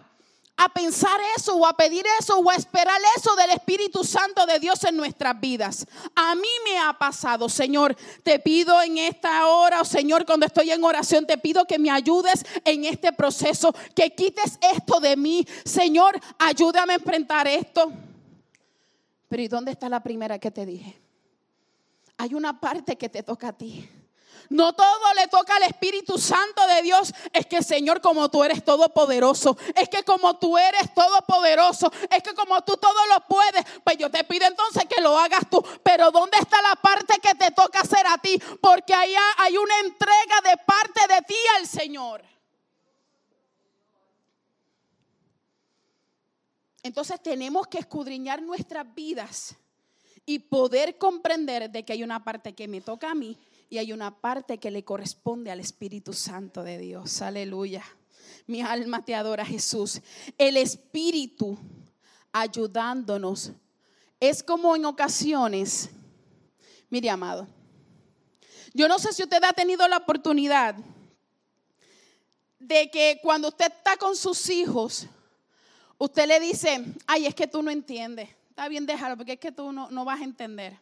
[0.55, 4.59] a pensar eso o a pedir eso o a esperar eso del Espíritu Santo de
[4.59, 5.85] Dios en nuestras vidas.
[6.15, 10.71] A mí me ha pasado, Señor, te pido en esta hora, o Señor, cuando estoy
[10.71, 15.45] en oración, te pido que me ayudes en este proceso, que quites esto de mí.
[15.65, 17.91] Señor, ayúdame a enfrentar esto.
[19.33, 21.01] Pero ¿y dónde está la primera que te dije?
[22.19, 23.89] Hay una parte que te toca a ti.
[24.49, 27.11] No todo le toca al Espíritu Santo de Dios.
[27.33, 29.57] Es que Señor, como tú eres todopoderoso.
[29.73, 31.91] Es que como tú eres todopoderoso.
[32.11, 33.65] Es que como tú todo lo puedes.
[33.83, 35.65] Pues yo te pido entonces que lo hagas tú.
[35.81, 38.39] Pero ¿dónde está la parte que te toca hacer a ti?
[38.61, 42.32] Porque allá hay una entrega de parte de ti al Señor.
[46.83, 49.55] Entonces tenemos que escudriñar nuestras vidas
[50.25, 53.37] y poder comprender de que hay una parte que me toca a mí
[53.69, 57.21] y hay una parte que le corresponde al Espíritu Santo de Dios.
[57.21, 57.83] Aleluya.
[58.45, 60.01] Mi alma te adora, Jesús.
[60.37, 61.57] El Espíritu
[62.33, 63.51] ayudándonos.
[64.19, 65.89] Es como en ocasiones,
[66.89, 67.47] mire amado,
[68.73, 70.75] yo no sé si usted ha tenido la oportunidad
[72.59, 75.07] de que cuando usted está con sus hijos,
[76.03, 78.29] usted le dice, ay, es que tú no entiendes.
[78.49, 80.77] Está bien, déjalo, porque es que tú no, no vas a entender.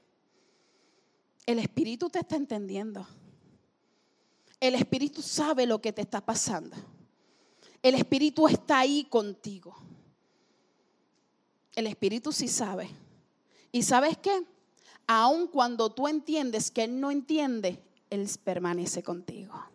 [1.46, 3.08] El Espíritu te está entendiendo.
[4.60, 6.76] El Espíritu sabe lo que te está pasando.
[7.84, 9.76] El Espíritu está ahí contigo.
[11.76, 12.90] El Espíritu sí sabe.
[13.72, 14.46] ¿Y sabes qué?
[15.08, 19.71] Aun cuando tú entiendes que Él no entiende, Él permanece contigo.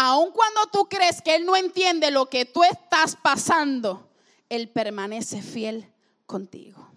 [0.00, 4.08] Aun cuando tú crees que Él no entiende lo que tú estás pasando,
[4.48, 5.92] Él permanece fiel
[6.24, 6.88] contigo.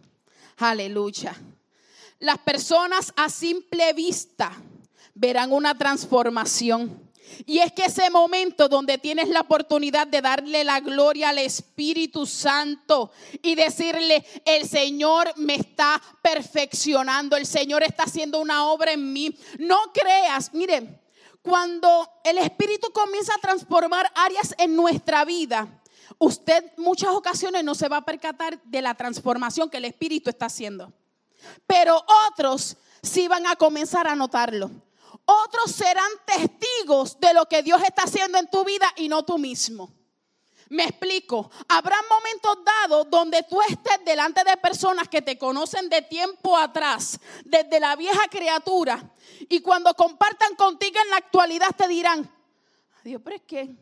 [0.58, 1.36] Aleluya.
[2.20, 4.52] Las personas a simple vista
[5.16, 7.10] verán una transformación.
[7.48, 12.28] Y es que ese momento donde tienes la oportunidad de darle la gloria al Espíritu
[12.28, 13.12] Santo
[13.42, 19.36] y decirle, el Señor me está perfeccionando, el Señor está haciendo una obra en mí.
[19.58, 21.01] No creas, miren,
[21.42, 25.82] cuando el Espíritu comienza a transformar áreas en nuestra vida,
[26.18, 30.46] usted muchas ocasiones no se va a percatar de la transformación que el Espíritu está
[30.46, 30.94] haciendo.
[31.66, 34.70] Pero otros sí van a comenzar a notarlo.
[35.26, 39.38] Otros serán testigos de lo que Dios está haciendo en tu vida y no tú
[39.38, 39.92] mismo.
[40.72, 41.52] Me explico.
[41.68, 47.20] Habrá momentos dados donde tú estés delante de personas que te conocen de tiempo atrás,
[47.44, 49.14] desde la vieja criatura,
[49.50, 52.32] y cuando compartan contigo en la actualidad te dirán,
[53.02, 53.76] adiós, pero es que,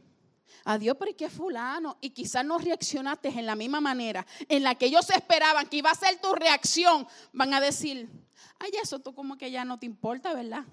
[0.66, 4.74] adiós, pero es que fulano, y quizás no reaccionaste en la misma manera en la
[4.74, 8.10] que ellos esperaban que iba a ser tu reacción, van a decir,
[8.58, 10.66] ay, eso tú como que ya no te importa, ¿verdad?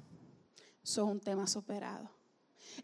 [0.83, 2.16] Eso es un tema superado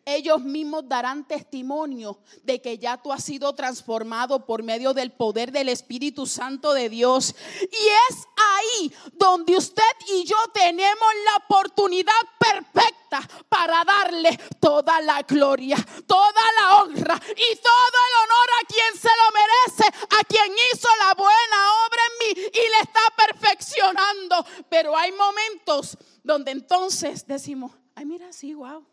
[0.04, 5.52] ellos mismos darán testimonio de que ya tú has sido transformado por medio del poder
[5.52, 7.34] del Espíritu Santo de Dios.
[7.60, 7.66] Y
[8.10, 9.82] es ahí donde usted
[10.14, 15.76] y yo tenemos la oportunidad perfecta para darle toda la gloria,
[16.06, 20.88] toda la honra y todo el honor a quien se lo merece, a quien hizo
[20.98, 24.46] la buena obra en mí y le está perfeccionando.
[24.68, 28.86] Pero hay momentos donde entonces decimos, ay mira, sí, wow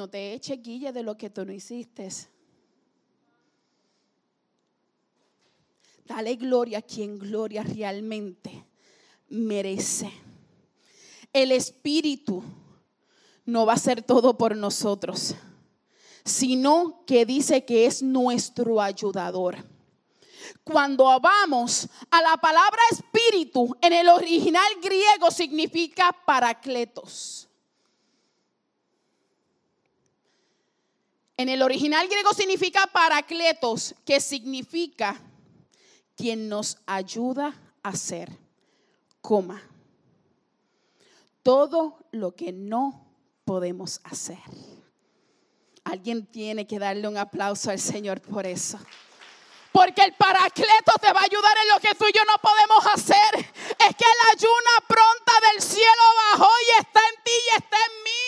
[0.00, 2.08] No te eches guille de lo que tú no hiciste.
[6.06, 8.64] Dale gloria a quien gloria realmente
[9.28, 10.10] merece.
[11.34, 12.42] El Espíritu
[13.44, 15.34] no va a ser todo por nosotros,
[16.24, 19.58] sino que dice que es nuestro ayudador.
[20.64, 27.49] Cuando vamos a la palabra espíritu, en el original griego significa paracletos.
[31.40, 35.18] En el original griego significa paracletos, que significa
[36.14, 38.28] quien nos ayuda a hacer,
[39.22, 39.62] coma,
[41.42, 43.06] todo lo que no
[43.46, 44.36] podemos hacer.
[45.82, 48.78] Alguien tiene que darle un aplauso al Señor por eso.
[49.72, 52.84] Porque el paracleto te va a ayudar en lo que tú y yo no podemos
[52.92, 53.38] hacer.
[53.78, 58.04] Es que la ayuna pronta del cielo bajó y está en ti y está en
[58.04, 58.19] mí.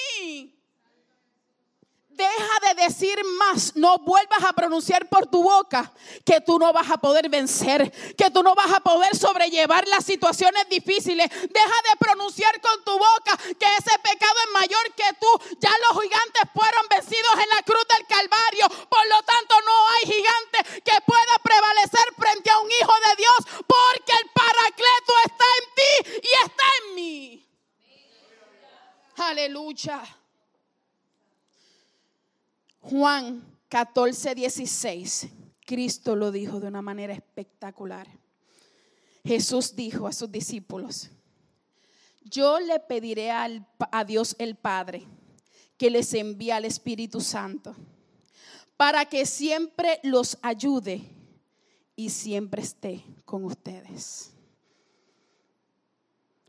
[2.22, 5.92] Deja de decir más, no vuelvas a pronunciar por tu boca
[6.24, 10.04] que tú no vas a poder vencer, que tú no vas a poder sobrellevar las
[10.04, 11.28] situaciones difíciles.
[11.28, 15.56] Deja de pronunciar con tu boca que ese pecado es mayor que tú.
[15.58, 18.68] Ya los gigantes fueron vencidos en la cruz del Calvario.
[18.88, 23.64] Por lo tanto, no hay gigante que pueda prevalecer frente a un hijo de Dios
[23.66, 27.48] porque el paracleto está en ti y está en mí.
[29.16, 30.21] Aleluya.
[32.82, 35.28] Juan 14, 16,
[35.64, 38.08] Cristo lo dijo de una manera espectacular.
[39.24, 41.08] Jesús dijo a sus discípulos,
[42.24, 45.04] yo le pediré a Dios el Padre
[45.76, 47.76] que les envíe al Espíritu Santo
[48.76, 51.02] para que siempre los ayude
[51.94, 54.32] y siempre esté con ustedes.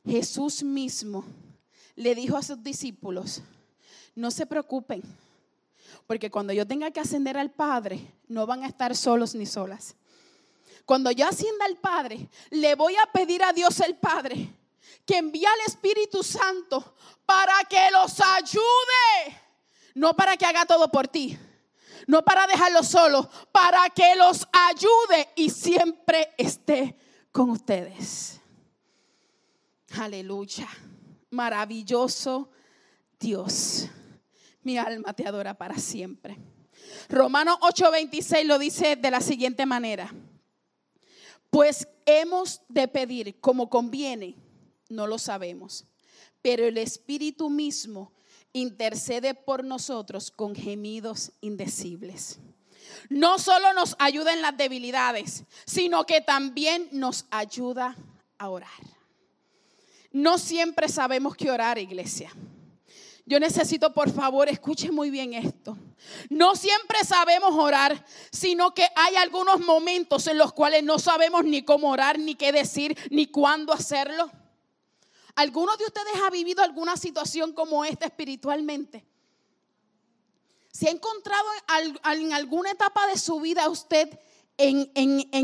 [0.03, 1.23] Jesús mismo
[1.95, 3.43] le dijo a sus discípulos,
[4.15, 5.03] no se preocupen
[6.07, 9.95] porque cuando yo tenga que ascender al Padre, no van a estar solos ni solas.
[10.85, 14.53] Cuando yo ascienda al Padre, le voy a pedir a Dios el Padre
[15.05, 19.41] que envíe al Espíritu Santo para que los ayude.
[19.95, 21.37] No para que haga todo por ti,
[22.07, 26.97] No para dejarlos solos, para que los ayude y siempre esté
[27.31, 28.41] con ustedes.
[29.97, 30.67] Aleluya.
[31.29, 32.49] Maravilloso
[33.19, 33.87] Dios.
[34.63, 36.37] Mi alma te adora para siempre.
[37.09, 40.13] Romanos 8:26 lo dice de la siguiente manera.
[41.49, 44.35] Pues hemos de pedir como conviene,
[44.89, 45.85] no lo sabemos,
[46.41, 48.11] pero el Espíritu mismo
[48.53, 52.39] intercede por nosotros con gemidos indecibles.
[53.09, 57.95] No solo nos ayuda en las debilidades, sino que también nos ayuda
[58.37, 58.69] a orar.
[60.11, 62.31] No siempre sabemos qué orar, iglesia.
[63.25, 65.77] Yo necesito, por favor, escuche muy bien esto.
[66.29, 71.63] No siempre sabemos orar, sino que hay algunos momentos en los cuales no sabemos ni
[71.63, 74.29] cómo orar, ni qué decir, ni cuándo hacerlo.
[75.35, 79.05] ¿Alguno de ustedes ha vivido alguna situación como esta espiritualmente?
[80.69, 81.47] ¿Se ha encontrado
[82.11, 84.19] en alguna etapa de su vida usted
[84.57, 84.91] en,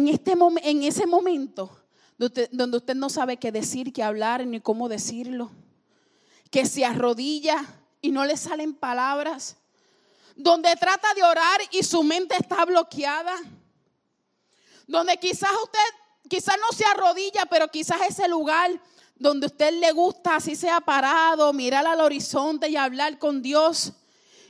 [0.09, 1.71] este en ese momento
[2.17, 5.49] donde usted no sabe qué decir, qué hablar, ni cómo decirlo?
[6.49, 7.65] Que se arrodilla
[8.01, 9.57] y no le salen palabras,
[10.35, 13.35] donde trata de orar y su mente está bloqueada,
[14.87, 15.79] donde quizás usted,
[16.27, 18.81] quizás no se arrodilla, pero quizás ese lugar
[19.15, 23.93] donde usted le gusta, así sea parado, mirar al horizonte y hablar con Dios,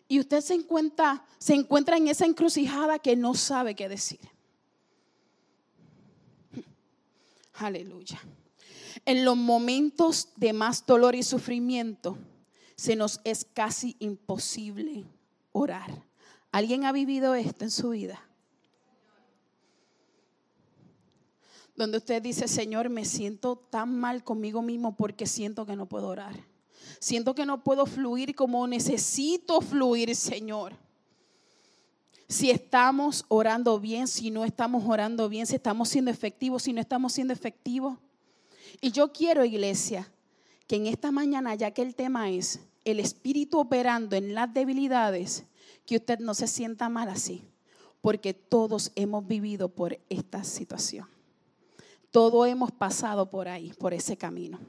[0.08, 4.20] y usted se encuentra, se encuentra en esa encrucijada que no sabe qué decir.
[7.56, 8.20] Aleluya
[9.06, 12.18] en los momentos de más dolor y sufrimiento,
[12.76, 15.06] se nos es casi imposible
[15.52, 16.04] orar.
[16.52, 18.26] ¿Alguien ha vivido esto en su vida?
[21.76, 26.08] Donde usted dice, Señor, me siento tan mal conmigo mismo porque siento que no puedo
[26.08, 26.36] orar.
[27.00, 30.74] Siento que no puedo fluir como necesito fluir, Señor.
[32.28, 36.82] Si estamos orando bien, si no estamos orando bien, si estamos siendo efectivos, si no
[36.82, 37.98] estamos siendo efectivos.
[38.82, 40.12] Y yo quiero, iglesia,
[40.68, 45.46] que en esta mañana, ya que el tema es el espíritu operando en las debilidades,
[45.86, 47.44] que usted no se sienta mal así,
[48.02, 51.08] porque todos hemos vivido por esta situación.
[52.12, 54.60] Todos hemos pasado por ahí, por ese camino.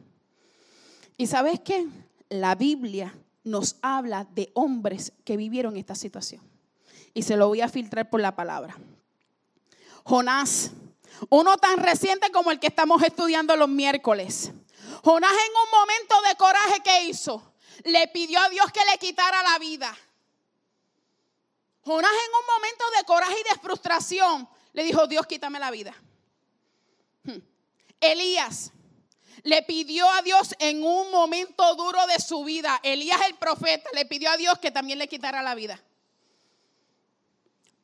[1.16, 1.86] Y sabes qué?
[2.28, 6.42] La Biblia nos habla de hombres que vivieron esta situación.
[7.14, 8.78] Y se lo voy a filtrar por la palabra.
[10.04, 10.72] Jonás
[11.28, 14.52] uno tan reciente como el que estamos estudiando los miércoles.
[15.02, 19.42] Jonás en un momento de coraje que hizo, le pidió a Dios que le quitara
[19.42, 19.96] la vida.
[21.82, 25.94] Jonás en un momento de coraje y de frustración le dijo, Dios quítame la vida.
[27.24, 27.38] Hmm.
[28.00, 28.72] Elías
[29.42, 34.04] le pidió a Dios en un momento duro de su vida, Elías el profeta le
[34.04, 35.82] pidió a Dios que también le quitara la vida.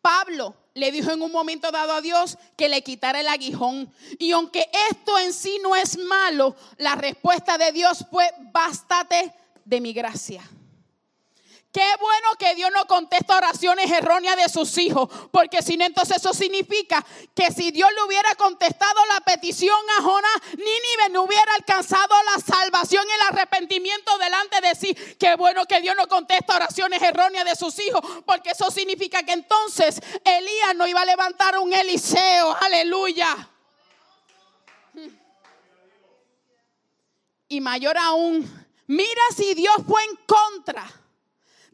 [0.06, 3.92] Pablo le dijo en un momento dado a Dios que le quitara el aguijón.
[4.20, 9.80] Y aunque esto en sí no es malo, la respuesta de Dios fue, bástate de
[9.80, 10.48] mi gracia.
[11.76, 16.16] Qué bueno que Dios no contesta oraciones erróneas de sus hijos, porque si no, entonces
[16.16, 21.52] eso significa que si Dios le hubiera contestado la petición a Jonás, Nínive no hubiera
[21.52, 24.94] alcanzado la salvación y el arrepentimiento delante de sí.
[25.18, 29.32] Qué bueno que Dios no contesta oraciones erróneas de sus hijos, porque eso significa que
[29.32, 32.56] entonces Elías no iba a levantar un Eliseo.
[32.58, 33.50] Aleluya.
[37.50, 41.02] Y mayor aún, mira si Dios fue en contra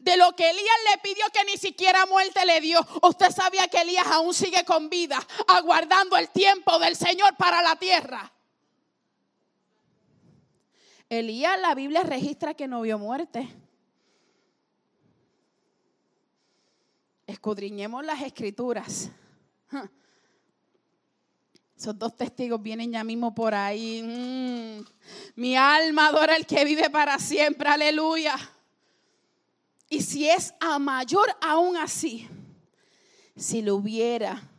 [0.02, 2.84] de lo que Elías le pidió que ni siquiera muerte le dio.
[3.02, 7.76] Usted sabía que Elías aún sigue con vida, aguardando el tiempo del Señor para la
[7.76, 8.32] tierra.
[11.08, 13.48] Elías, la Biblia registra que no vio muerte.
[17.26, 19.10] Escudriñemos las escrituras.
[21.76, 24.02] Esos dos testigos vienen ya mismo por ahí.
[24.02, 24.84] Mm.
[25.36, 27.68] Mi alma adora al que vive para siempre.
[27.68, 28.36] Aleluya.
[29.92, 32.26] Y si es a mayor aún así,
[33.36, 34.50] si le hubiera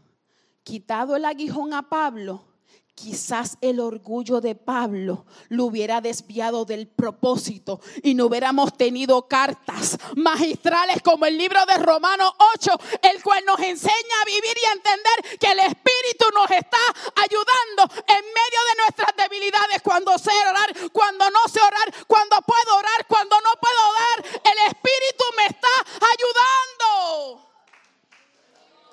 [0.61, 2.45] quitado el aguijón a Pablo,
[2.95, 9.97] Quizás el orgullo de Pablo lo hubiera desviado del propósito y no hubiéramos tenido cartas
[10.15, 12.71] magistrales como el libro de Romanos 8,
[13.01, 16.77] el cual nos enseña a vivir y a entender que el Espíritu nos está
[17.15, 22.77] ayudando en medio de nuestras debilidades, cuando sé orar, cuando no sé orar, cuando puedo
[22.77, 24.41] orar, cuando no puedo orar.
[24.43, 25.67] El Espíritu me está
[25.99, 27.49] ayudando.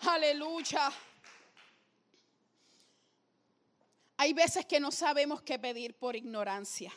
[0.06, 0.90] Aleluya.
[4.20, 6.92] Hay veces que no sabemos qué pedir por ignorancia.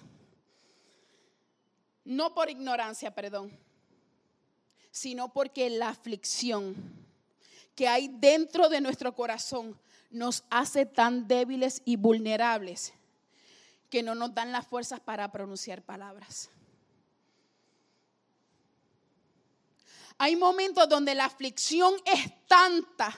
[2.04, 3.58] No por ignorancia, perdón,
[4.92, 6.76] sino porque la aflicción
[7.78, 9.80] que hay dentro de nuestro corazón
[10.12, 12.92] nos hace tan débiles y vulnerables
[13.90, 16.50] que no nos dan las fuerzas para pronunciar palabras.
[20.18, 23.16] Hay momentos donde la aflicción es tanta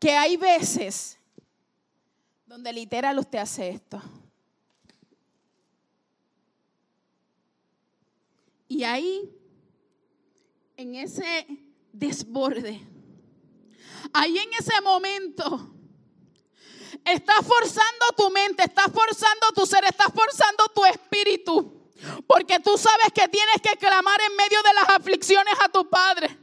[0.00, 1.15] que hay veces
[2.46, 4.00] donde literal usted hace esto.
[8.68, 9.30] Y ahí,
[10.76, 11.46] en ese
[11.92, 12.80] desborde,
[14.12, 15.74] ahí en ese momento,
[17.04, 21.72] estás forzando tu mente, estás forzando tu ser, estás forzando tu espíritu.
[22.26, 26.36] Porque tú sabes que tienes que clamar en medio de las aflicciones a tu Padre.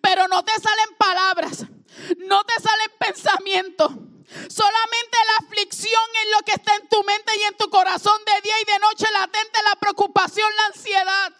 [0.00, 1.66] Pero no te salen palabras,
[2.18, 3.92] no te salen pensamientos.
[4.48, 8.40] Solamente la aflicción es lo que está en tu mente y en tu corazón de
[8.42, 11.32] día y de noche latente, la preocupación, la ansiedad.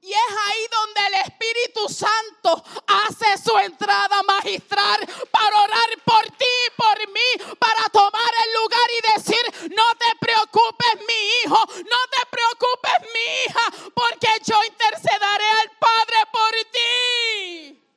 [0.00, 6.46] Y es ahí donde el Espíritu Santo hace su entrada magistral para orar por ti
[6.66, 12.00] y por mí, para tomar el lugar y decir, no te preocupes mi hijo, no
[12.10, 17.87] te preocupes mi hija, porque yo intercederé al Padre por ti.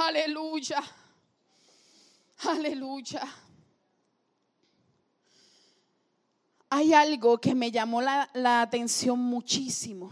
[0.00, 0.82] Aleluya.
[2.48, 3.22] Aleluya.
[6.70, 10.10] hay algo que me llamó la, atención muchísimo.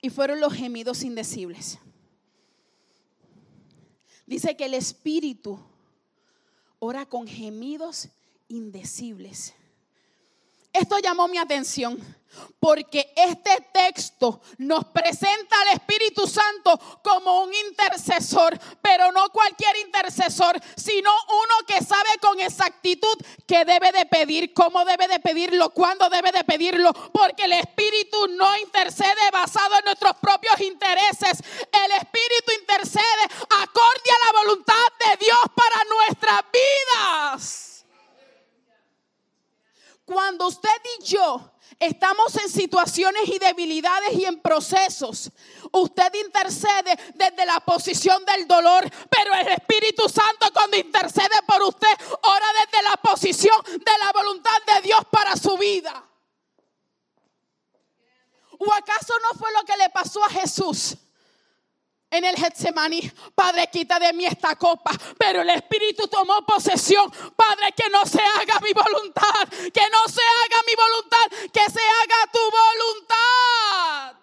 [0.00, 1.78] Y fueron los gemidos indecibles.
[4.26, 5.58] Dice que el Espíritu
[6.78, 8.08] ora con gemidos
[8.48, 9.54] indecibles.
[10.72, 12.00] Esto llamó mi atención
[12.58, 20.58] porque este texto nos presenta al Espíritu Santo como un intercesor, pero no cualquier intercesor,
[20.76, 23.16] sino uno que sabe con exactitud
[23.46, 28.28] qué debe de pedir, cómo debe de pedirlo, cuándo debe de pedirlo, porque el Espíritu
[28.28, 31.42] no intercede basado en nuestros propios intereses.
[31.72, 37.71] El Espíritu intercede acorde a la voluntad de Dios para nuestras vidas.
[40.04, 45.30] Cuando usted y yo estamos en situaciones y debilidades y en procesos,
[45.70, 51.88] usted intercede desde la posición del dolor, pero el Espíritu Santo cuando intercede por usted,
[52.22, 56.04] ora desde la posición de la voluntad de Dios para su vida.
[58.58, 60.96] ¿O acaso no fue lo que le pasó a Jesús?
[62.12, 64.92] En el Getsemaní, Padre, quita de mí esta copa.
[65.18, 67.10] Pero el Espíritu tomó posesión.
[67.34, 71.80] Padre, que no se haga mi voluntad, que no se haga mi voluntad, que se
[71.80, 74.20] haga tu voluntad.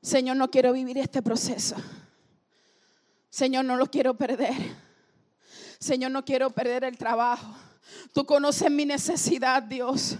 [0.00, 1.74] Señor, no quiero vivir este proceso.
[3.28, 4.54] Señor, no lo quiero perder.
[5.80, 7.52] Señor, no quiero perder el trabajo.
[8.14, 10.18] Tú conoces mi necesidad, Dios.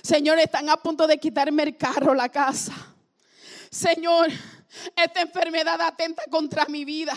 [0.00, 2.93] Señor, están a punto de quitarme el carro, la casa.
[3.74, 4.28] Señor,
[4.94, 7.12] esta enfermedad atenta contra mi vida.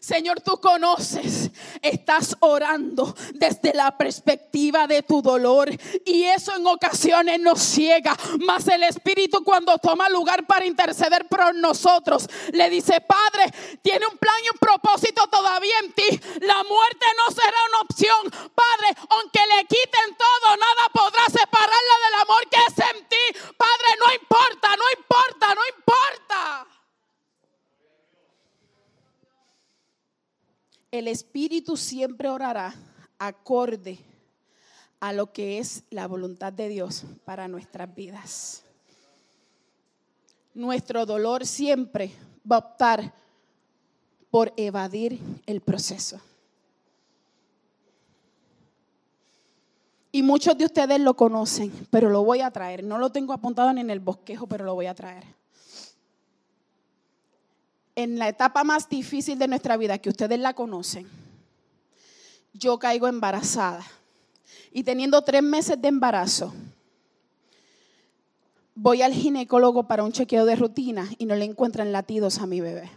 [0.00, 1.50] Señor, tú conoces,
[1.82, 5.70] estás orando desde la perspectiva de tu dolor
[6.04, 8.16] y eso en ocasiones nos ciega.
[8.40, 14.18] Mas el Espíritu cuando toma lugar para interceder por nosotros, le dice, Padre, tiene un
[14.18, 16.20] plan y un propósito todavía en ti.
[16.40, 18.50] La muerte no será una opción.
[18.54, 23.40] Padre, aunque le quiten todo, nada podrá separarla del amor que es en ti.
[23.56, 25.79] Padre, no importa, no importa, no importa.
[30.90, 32.74] El Espíritu siempre orará
[33.18, 33.98] acorde
[34.98, 38.62] a lo que es la voluntad de Dios para nuestras vidas.
[40.52, 42.12] Nuestro dolor siempre
[42.50, 43.14] va a optar
[44.30, 46.20] por evadir el proceso.
[50.12, 52.82] Y muchos de ustedes lo conocen, pero lo voy a traer.
[52.82, 55.39] No lo tengo apuntado ni en el bosquejo, pero lo voy a traer
[58.02, 61.06] en la etapa más difícil de nuestra vida, que ustedes la conocen,
[62.52, 63.84] yo caigo embarazada.
[64.72, 66.54] Y teniendo tres meses de embarazo,
[68.74, 72.60] voy al ginecólogo para un chequeo de rutina y no le encuentran latidos a mi
[72.60, 72.90] bebé.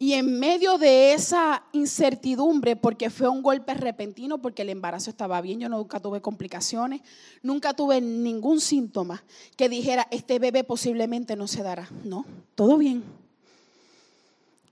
[0.00, 5.40] Y en medio de esa incertidumbre, porque fue un golpe repentino, porque el embarazo estaba
[5.40, 7.00] bien, yo nunca tuve complicaciones,
[7.42, 9.24] nunca tuve ningún síntoma
[9.56, 11.88] que dijera, este bebé posiblemente no se dará.
[12.04, 12.24] No,
[12.54, 13.02] todo bien.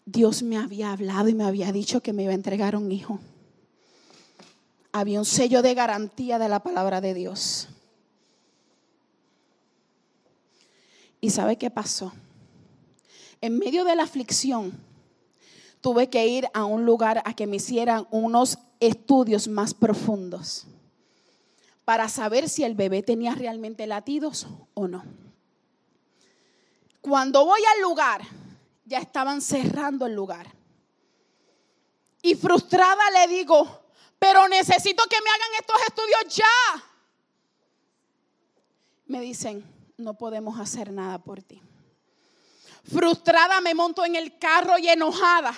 [0.04, 3.18] Dios me había hablado y me había dicho que me iba a entregar un hijo.
[4.92, 7.68] Había un sello de garantía de la palabra de Dios.
[11.20, 12.12] ¿Y sabe qué pasó?
[13.40, 14.85] En medio de la aflicción,
[15.86, 20.66] tuve que ir a un lugar a que me hicieran unos estudios más profundos
[21.84, 25.04] para saber si el bebé tenía realmente latidos o no.
[27.00, 28.22] Cuando voy al lugar,
[28.84, 30.52] ya estaban cerrando el lugar.
[32.20, 33.84] Y frustrada le digo,
[34.18, 36.84] pero necesito que me hagan estos estudios ya.
[39.06, 39.64] Me dicen,
[39.98, 41.62] no podemos hacer nada por ti.
[42.92, 45.54] Frustrada me monto en el carro y enojada.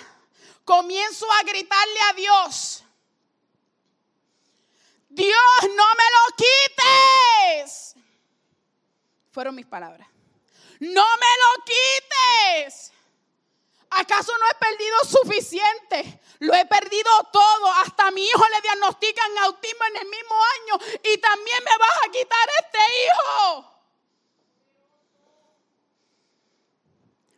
[0.69, 2.83] Comienzo a gritarle a Dios.
[5.09, 7.95] Dios, no me lo quites.
[9.31, 10.07] Fueron mis palabras.
[10.79, 12.91] No me lo quites.
[13.89, 16.21] ¿Acaso no he perdido suficiente?
[16.37, 17.71] Lo he perdido todo.
[17.83, 20.99] Hasta a mi hijo le diagnostican autismo en el mismo año.
[21.03, 23.73] Y también me vas a quitar este hijo.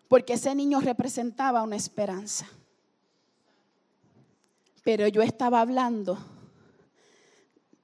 [0.09, 2.45] Porque ese niño representaba una esperanza.
[4.83, 6.17] Pero yo estaba hablando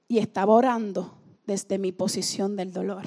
[0.08, 1.14] y estaba orando
[1.46, 3.04] desde mi posición del dolor.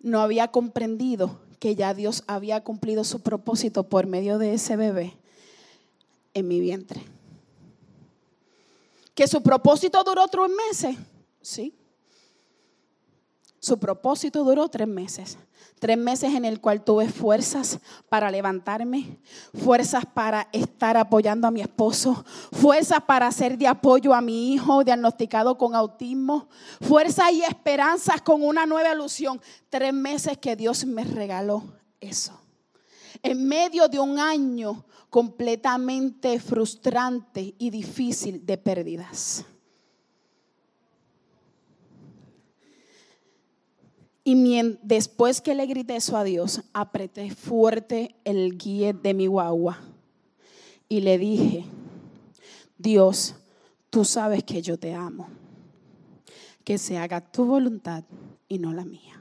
[0.00, 5.14] No había comprendido que ya Dios había cumplido su propósito por medio de ese bebé
[6.34, 7.02] en mi vientre.
[9.14, 10.96] Que su propósito duró tres meses,
[11.42, 11.74] sí.
[13.60, 15.38] Su propósito duró tres meses.
[15.78, 17.78] Tres meses en el cual tuve fuerzas
[18.08, 19.18] para levantarme,
[19.54, 24.82] fuerzas para estar apoyando a mi esposo, fuerzas para ser de apoyo a mi hijo
[24.82, 26.48] diagnosticado con autismo,
[26.80, 29.40] fuerzas y esperanzas con una nueva ilusión.
[29.68, 31.62] Tres meses que Dios me regaló
[32.00, 32.38] eso.
[33.22, 39.44] En medio de un año completamente frustrante y difícil de pérdidas.
[44.30, 49.78] Y después que le grité eso a Dios, apreté fuerte el guía de mi guagua
[50.86, 51.64] y le dije,
[52.76, 53.36] Dios,
[53.88, 55.30] tú sabes que yo te amo.
[56.62, 58.04] Que se haga tu voluntad
[58.48, 59.18] y no la mía.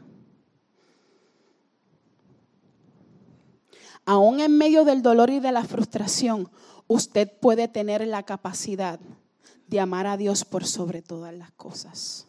[4.05, 6.49] Aún en medio del dolor y de la frustración,
[6.87, 8.99] usted puede tener la capacidad
[9.67, 12.26] de amar a Dios por sobre todas las cosas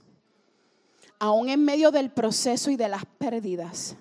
[1.19, 3.97] aún en medio del proceso y de las pérdidas,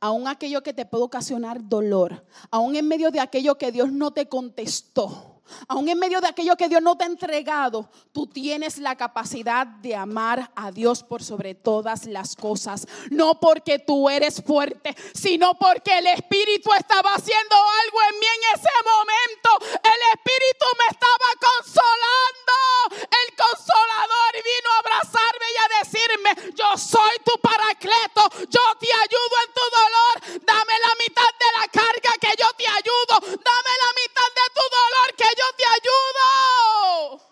[0.00, 4.12] aún aquello que te puede ocasionar dolor, aún en medio de aquello que Dios no
[4.12, 5.37] te contestó,
[5.68, 9.66] Aún en medio de aquello que Dios no te ha entregado, tú tienes la capacidad
[9.66, 12.86] de amar a Dios por sobre todas las cosas.
[13.10, 18.58] No porque tú eres fuerte, sino porque el Espíritu estaba haciendo algo en mí en
[18.58, 19.78] ese momento.
[19.82, 22.58] El Espíritu me estaba consolando.
[22.88, 29.34] El consolador vino a abrazarme y a decirme, yo soy tu paracleto, yo te ayudo
[29.44, 30.44] en tu dolor.
[30.44, 33.14] Dame la mitad de la carga que yo te ayudo.
[33.20, 37.22] Dame la mitad de tu dolor que yo te ayudo.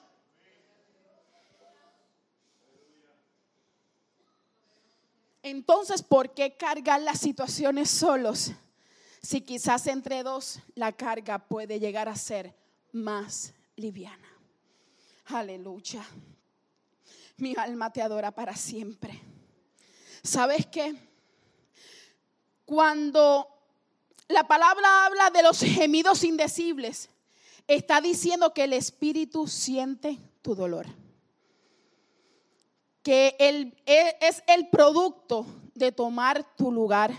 [5.42, 8.50] Entonces, ¿por qué cargar las situaciones solos?
[9.22, 12.54] Si quizás entre dos la carga puede llegar a ser
[12.92, 14.28] más liviana.
[15.26, 16.04] Aleluya.
[17.36, 19.20] Mi alma te adora para siempre.
[20.22, 20.96] ¿Sabes qué?
[22.64, 23.48] Cuando
[24.28, 27.08] la palabra habla de los gemidos indecibles,
[27.66, 30.86] está diciendo que el Espíritu siente tu dolor.
[33.02, 37.12] Que él e, es el producto de tomar tu lugar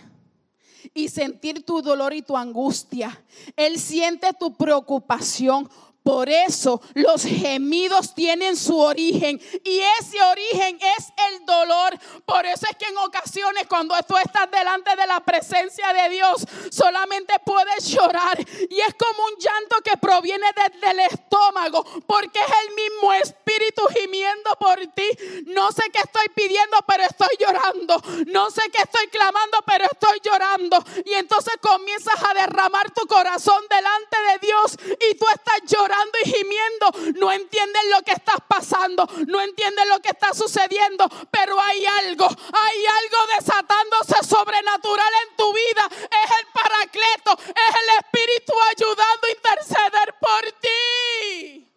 [0.94, 3.24] y sentir tu dolor y tu angustia.
[3.56, 5.70] Él siente tu preocupación.
[6.08, 12.00] Por eso los gemidos tienen su origen y ese origen es el dolor.
[12.26, 16.46] Por eso es que en ocasiones cuando tú estás delante de la presencia de Dios,
[16.72, 22.54] solamente puedes llorar y es como un llanto que proviene desde el estómago, porque es
[22.70, 25.10] el mismo espíritu gimiendo por ti.
[25.48, 28.02] No sé qué estoy pidiendo, pero estoy llorando.
[28.28, 30.82] No sé qué estoy clamando, pero estoy llorando.
[31.04, 34.78] Y entonces comienzas a derramar tu corazón delante de Dios
[35.12, 40.00] y tú estás llorando y gimiendo, no entienden lo que estás pasando, no entienden lo
[40.00, 45.90] que está sucediendo, pero hay algo, hay algo desatándose sobrenatural en tu vida.
[45.92, 51.72] Es el paracleto, es el Espíritu ayudando a interceder por ti.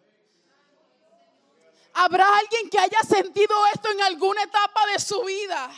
[1.93, 5.69] ¿Habrá alguien que haya sentido esto en alguna etapa de su vida?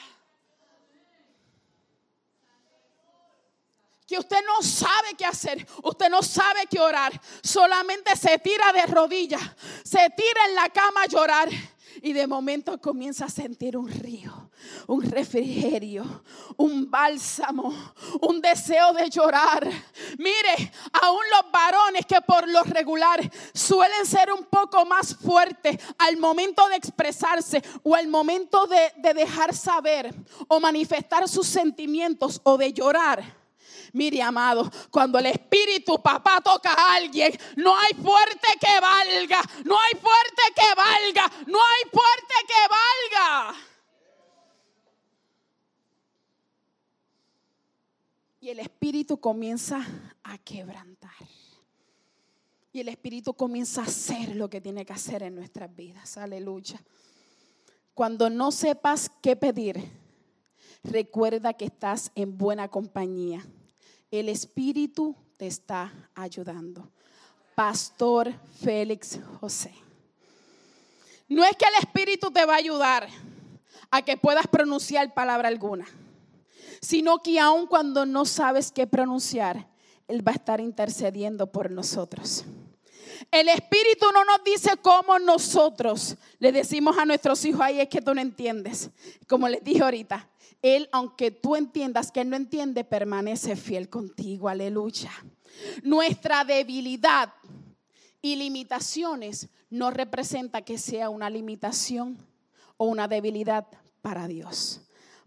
[4.08, 8.86] Que usted no sabe qué hacer, usted no sabe qué orar, solamente se tira de
[8.88, 9.42] rodillas,
[9.84, 11.50] se tira en la cama a llorar
[12.02, 14.52] y de momento comienza a sentir un río
[14.88, 16.24] un refrigerio,
[16.58, 19.68] un bálsamo, un deseo de llorar.
[20.18, 23.20] Mire, aún los varones que por lo regular
[23.54, 29.14] suelen ser un poco más fuertes al momento de expresarse o al momento de, de
[29.14, 30.14] dejar saber
[30.48, 33.43] o manifestar sus sentimientos o de llorar
[33.94, 39.76] Mire, amado, cuando el Espíritu Papá toca a alguien, no hay fuerte que valga, no
[39.80, 43.56] hay fuerte que valga, no hay fuerte que valga.
[48.42, 49.86] Y el Espíritu comienza
[50.24, 51.12] a quebrantar.
[52.72, 56.18] Y el Espíritu comienza a hacer lo que tiene que hacer en nuestras vidas.
[56.18, 56.82] Aleluya.
[57.94, 59.80] Cuando no sepas qué pedir,
[60.84, 63.46] recuerda que estás en buena compañía
[64.20, 66.88] el Espíritu te está ayudando.
[67.56, 69.74] Pastor Félix José.
[71.28, 73.08] No es que el Espíritu te va a ayudar
[73.90, 75.86] a que puedas pronunciar palabra alguna,
[76.80, 79.68] sino que aun cuando no sabes qué pronunciar,
[80.08, 82.46] Él va a estar intercediendo por nosotros.
[83.32, 88.02] El Espíritu no nos dice cómo nosotros le decimos a nuestros hijos, ahí es que
[88.02, 88.90] tú no entiendes.
[89.28, 90.30] Como les dije ahorita,
[90.64, 94.48] él, aunque tú entiendas que Él no entiende, permanece fiel contigo.
[94.48, 95.12] Aleluya.
[95.84, 97.34] Nuestra debilidad
[98.22, 102.18] y limitaciones no representa que sea una limitación
[102.78, 103.68] o una debilidad
[104.02, 104.82] para Dios.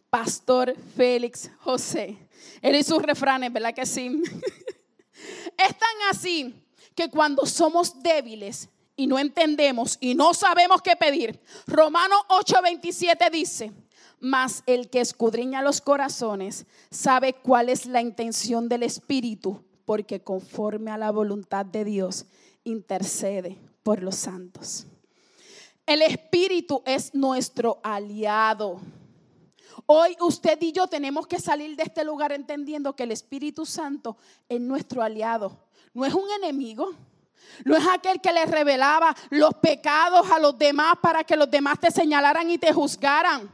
[0.08, 2.16] Pastor Félix José.
[2.62, 4.22] Él y sus refranes, ¿verdad que sí?
[5.58, 6.54] es tan así
[6.96, 13.72] que cuando somos débiles y no entendemos y no sabemos qué pedir, Romano 8:27 dice,
[14.18, 20.90] mas el que escudriña los corazones sabe cuál es la intención del Espíritu, porque conforme
[20.90, 22.26] a la voluntad de Dios
[22.64, 24.86] intercede por los santos.
[25.84, 28.80] El Espíritu es nuestro aliado.
[29.84, 34.16] Hoy usted y yo tenemos que salir de este lugar entendiendo que el Espíritu Santo
[34.48, 35.65] es nuestro aliado.
[35.96, 36.94] No es un enemigo.
[37.64, 41.80] No es aquel que le revelaba los pecados a los demás para que los demás
[41.80, 43.50] te señalaran y te juzgaran.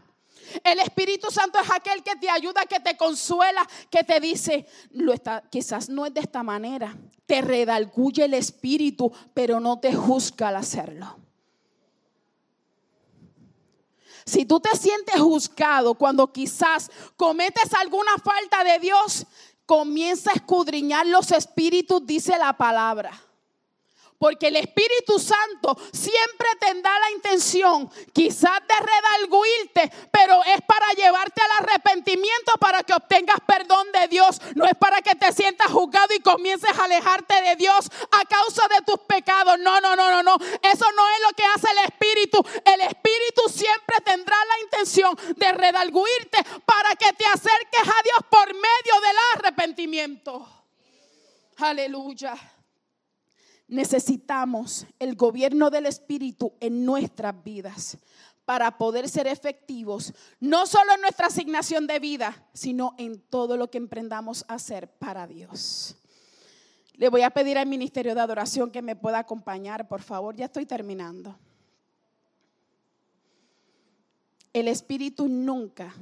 [0.65, 5.13] El Espíritu Santo es aquel que te ayuda, que te consuela, que te dice, lo
[5.13, 6.97] está, quizás no es de esta manera.
[7.27, 11.17] Te redalguye el Espíritu, pero no te juzga al hacerlo.
[14.25, 19.27] Si tú te sientes juzgado cuando quizás cometes alguna falta de Dios,
[19.73, 23.11] comienza a escudriñar los espíritus, dice la palabra.
[24.23, 31.43] Porque el Espíritu Santo siempre tendrá la intención, quizás de redalguirte, pero es para llevarte
[31.43, 34.41] al arrepentimiento para que obtengas perdón de Dios.
[34.55, 38.69] No es para que te sientas juzgado y comiences a alejarte de Dios a causa
[38.69, 39.59] de tus pecados.
[39.59, 40.37] No, no, no, no, no.
[40.63, 42.47] Eso no es lo que hace el Espíritu.
[42.65, 48.55] El Espíritu siempre tendrá la intención de redalguirte para que te acerques a Dios por
[48.55, 50.47] medio del arrepentimiento.
[51.57, 52.62] Aleluya
[53.69, 57.99] necesitamos el gobierno del Espíritu en nuestras vidas
[58.45, 63.71] para poder ser efectivos, no solo en nuestra asignación de vida, sino en todo lo
[63.71, 65.97] que emprendamos a hacer para Dios.
[66.95, 70.47] Le voy a pedir al Ministerio de Adoración que me pueda acompañar, por favor, ya
[70.47, 71.39] estoy terminando.
[74.53, 75.95] El Espíritu nunca,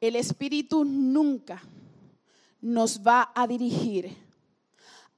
[0.00, 1.60] el Espíritu nunca
[2.60, 4.16] nos va a dirigir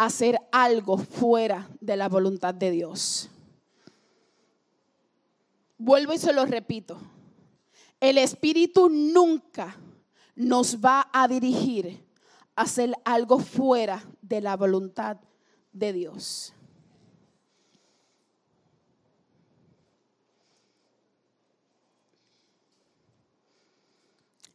[0.05, 3.31] hacer algo fuera de la voluntad de Dios.
[5.79, 6.99] Vuelvo y se lo repito.
[8.01, 9.77] El Espíritu nunca
[10.35, 12.05] nos va a dirigir
[12.57, 15.19] a hacer algo fuera de la voluntad
[15.73, 16.53] de Dios.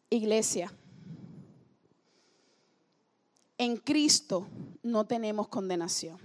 [0.09, 0.71] Iglesia
[3.57, 4.47] en Cristo
[4.83, 6.19] no tenemos condenación.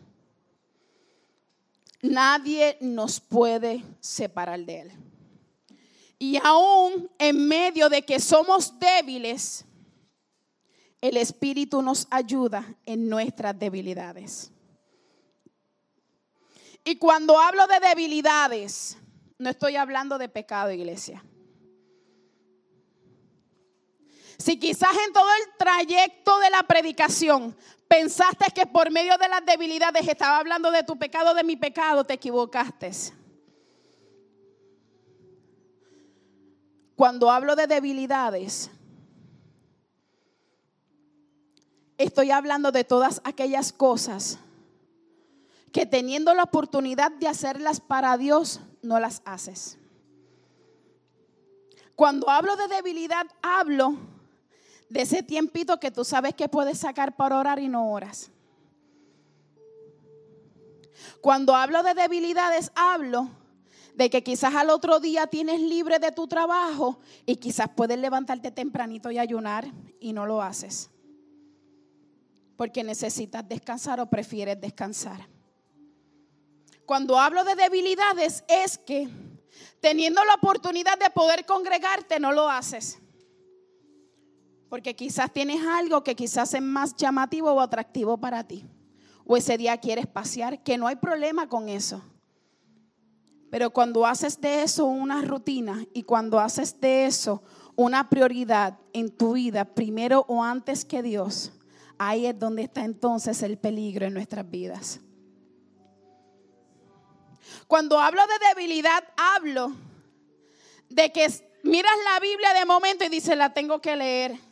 [2.03, 4.93] Nadie nos puede separar de Él.
[6.18, 9.64] Y aún en medio de que somos débiles,
[11.01, 14.53] el Espíritu nos ayuda en nuestras debilidades.
[16.85, 18.97] Y cuando hablo de debilidades,
[19.39, 21.24] no estoy hablando de pecado, iglesia.
[24.43, 29.47] Si quizás en todo el trayecto de la predicación pensaste que por medio de las
[29.47, 32.90] debilidades estaba hablando de tu pecado, de mi pecado, te equivocaste.
[36.97, 38.72] Cuando hablo de debilidades,
[41.97, 44.40] estoy hablando de todas aquellas cosas
[45.70, 49.78] que teniendo la oportunidad de hacerlas para Dios, no las haces.
[51.95, 54.11] Cuando hablo de debilidad, hablo
[54.93, 58.30] de ese tiempito que tú sabes que puedes sacar para orar y no oras.
[61.22, 63.30] Cuando hablo de debilidades, hablo
[63.95, 68.51] de que quizás al otro día tienes libre de tu trabajo y quizás puedes levantarte
[68.51, 69.66] tempranito y ayunar
[69.99, 70.90] y no lo haces.
[72.59, 75.26] Porque necesitas descansar o prefieres descansar.
[76.84, 79.09] Cuando hablo de debilidades es que
[79.80, 83.01] teniendo la oportunidad de poder congregarte no lo haces.
[84.73, 88.64] Porque quizás tienes algo que quizás es más llamativo o atractivo para ti.
[89.27, 92.01] O ese día quieres pasear, que no hay problema con eso.
[93.51, 97.43] Pero cuando haces de eso una rutina y cuando haces de eso
[97.77, 101.53] una prioridad en tu vida, primero o antes que Dios,
[101.99, 105.01] ahí es donde está entonces el peligro en nuestras vidas.
[107.66, 109.73] Cuando hablo de debilidad, hablo
[110.89, 111.27] de que
[111.62, 114.51] miras la Biblia de momento y dices, la tengo que leer.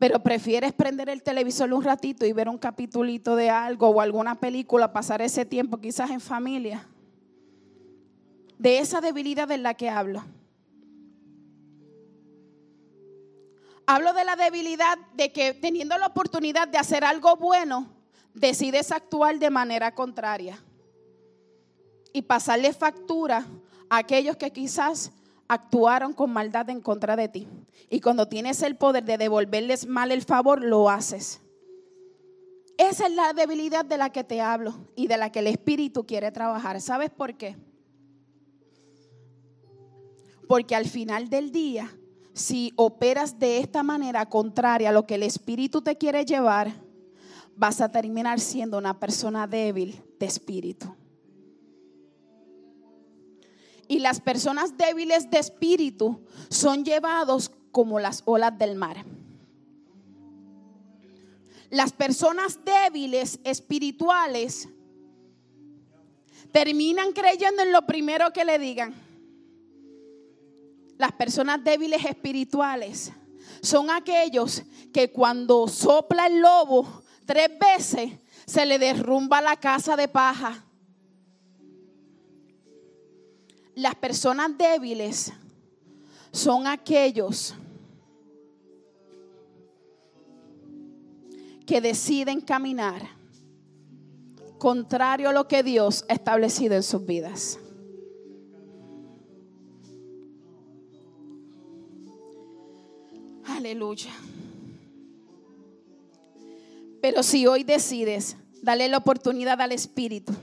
[0.00, 4.40] Pero prefieres prender el televisor un ratito y ver un capitulito de algo o alguna
[4.40, 6.88] película, pasar ese tiempo quizás en familia
[8.60, 10.22] de esa debilidad de la que hablo.
[13.86, 17.86] Hablo de la debilidad de que teniendo la oportunidad de hacer algo bueno,
[18.34, 20.58] decides actuar de manera contraria
[22.12, 23.46] y pasarle factura
[23.88, 25.12] a aquellos que quizás
[25.50, 27.48] actuaron con maldad en contra de ti.
[27.90, 31.40] Y cuando tienes el poder de devolverles mal el favor, lo haces.
[32.78, 36.06] Esa es la debilidad de la que te hablo y de la que el Espíritu
[36.06, 36.80] quiere trabajar.
[36.80, 37.56] ¿Sabes por qué?
[40.46, 41.90] Porque al final del día,
[42.32, 46.72] si operas de esta manera contraria a lo que el Espíritu te quiere llevar,
[47.56, 50.94] vas a terminar siendo una persona débil de espíritu.
[53.90, 59.04] Y las personas débiles de espíritu son llevados como las olas del mar.
[61.70, 64.68] Las personas débiles espirituales
[66.52, 68.94] terminan creyendo en lo primero que le digan
[71.00, 73.10] las personas débiles espirituales
[73.62, 74.62] son aquellos
[74.92, 78.12] que cuando sopla el lobo tres veces
[78.44, 80.62] se le derrumba la casa de paja.
[83.80, 85.32] Las personas débiles
[86.32, 87.54] son aquellos
[91.64, 93.08] que deciden caminar
[94.58, 97.58] contrario a lo que Dios ha establecido en sus vidas.
[103.46, 104.10] Aleluya.
[107.00, 110.34] Pero si hoy decides darle la oportunidad al Espíritu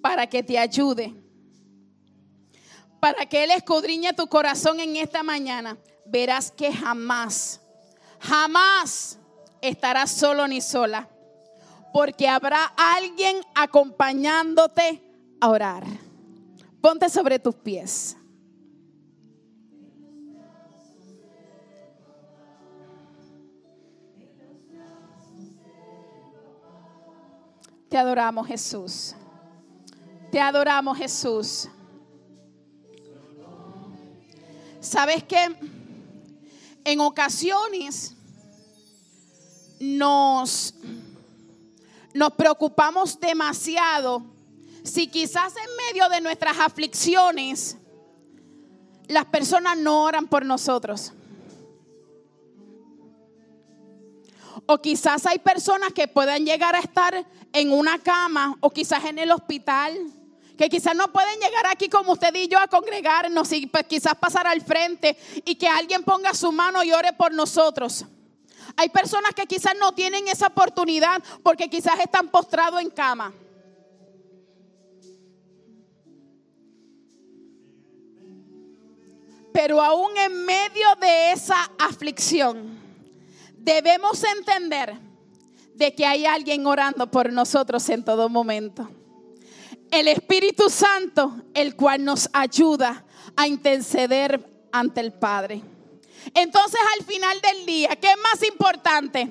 [0.00, 1.12] para que te ayude,
[3.00, 7.60] para que Él escudriñe tu corazón en esta mañana, verás que jamás,
[8.20, 9.18] jamás
[9.60, 11.08] estarás solo ni sola,
[11.92, 15.02] porque habrá alguien acompañándote
[15.40, 15.84] a orar.
[16.80, 18.16] Ponte sobre tus pies.
[27.88, 29.14] Te adoramos Jesús.
[30.30, 31.68] Te adoramos Jesús.
[34.88, 35.54] ¿Sabes que
[36.84, 38.14] En ocasiones
[39.78, 40.74] nos,
[42.14, 44.22] nos preocupamos demasiado
[44.82, 47.76] si quizás en medio de nuestras aflicciones
[49.08, 51.12] las personas no oran por nosotros.
[54.64, 59.18] O quizás hay personas que puedan llegar a estar en una cama o quizás en
[59.18, 59.94] el hospital,
[60.58, 64.16] que quizás no pueden llegar aquí como usted y yo a congregarnos y pues quizás
[64.16, 68.04] pasar al frente y que alguien ponga su mano y ore por nosotros.
[68.76, 73.32] Hay personas que quizás no tienen esa oportunidad porque quizás están postrados en cama.
[79.52, 82.78] Pero aún en medio de esa aflicción,
[83.56, 84.98] debemos entender
[85.74, 88.97] de que hay alguien orando por nosotros en todo momento.
[89.90, 93.04] El Espíritu Santo, el cual nos ayuda
[93.36, 95.62] a interceder ante el Padre.
[96.34, 99.30] Entonces al final del día, ¿qué es más importante?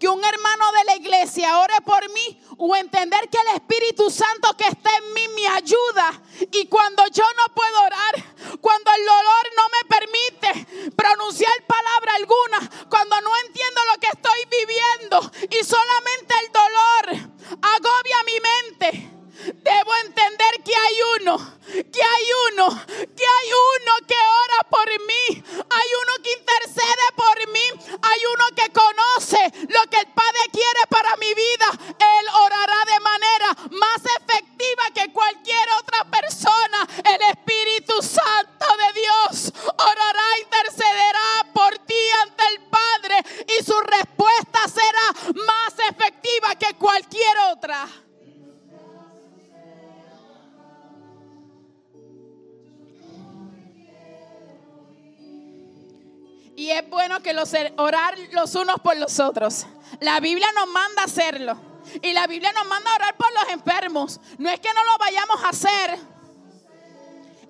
[0.00, 4.54] Que un hermano de la iglesia ore por mí o entender que el Espíritu Santo
[4.56, 6.22] que está en mí me ayuda.
[6.52, 12.88] Y cuando yo no puedo orar, cuando el dolor no me permite pronunciar palabra alguna,
[12.90, 16.34] cuando no entiendo lo que estoy viviendo y solamente
[58.54, 59.66] unos por los otros.
[60.00, 61.56] La Biblia nos manda hacerlo.
[62.02, 64.20] Y la Biblia nos manda a orar por los enfermos.
[64.38, 65.98] No es que no lo vayamos a hacer.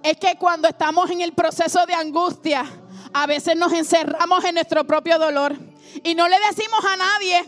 [0.03, 2.65] Es que cuando estamos en el proceso de angustia,
[3.13, 5.57] a veces nos encerramos en nuestro propio dolor.
[6.05, 7.45] Y no le decimos a nadie.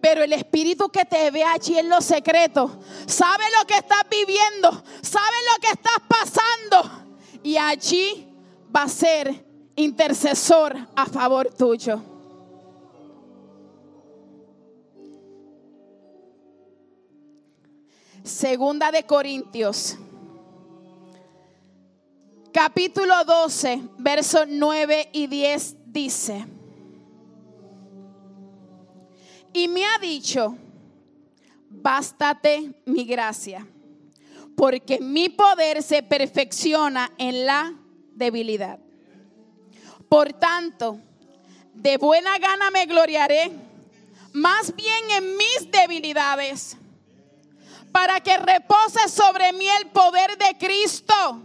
[0.00, 2.70] Pero el espíritu que te ve allí en los secretos
[3.06, 4.70] sabe lo que estás viviendo,
[5.02, 7.06] sabe lo que estás pasando.
[7.42, 8.28] Y allí
[8.74, 9.44] va a ser
[9.74, 12.15] intercesor a favor tuyo.
[18.26, 19.96] Segunda de Corintios,
[22.52, 26.44] capítulo 12, versos 9 y 10 dice,
[29.52, 30.56] y me ha dicho,
[31.70, 33.64] bástate mi gracia,
[34.56, 37.74] porque mi poder se perfecciona en la
[38.12, 38.80] debilidad.
[40.08, 40.98] Por tanto,
[41.74, 43.52] de buena gana me gloriaré,
[44.32, 46.76] más bien en mis debilidades
[47.92, 51.42] para que repose sobre mí el poder de Cristo.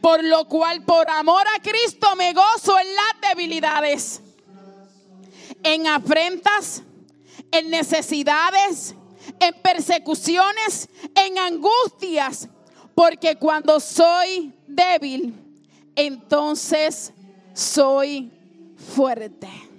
[0.00, 4.22] Por lo cual, por amor a Cristo, me gozo en las debilidades,
[5.62, 6.82] en afrentas,
[7.50, 8.94] en necesidades,
[9.38, 12.48] en persecuciones, en angustias,
[12.94, 15.34] porque cuando soy débil,
[15.94, 17.12] entonces
[17.52, 18.30] soy
[18.94, 19.69] fuerte.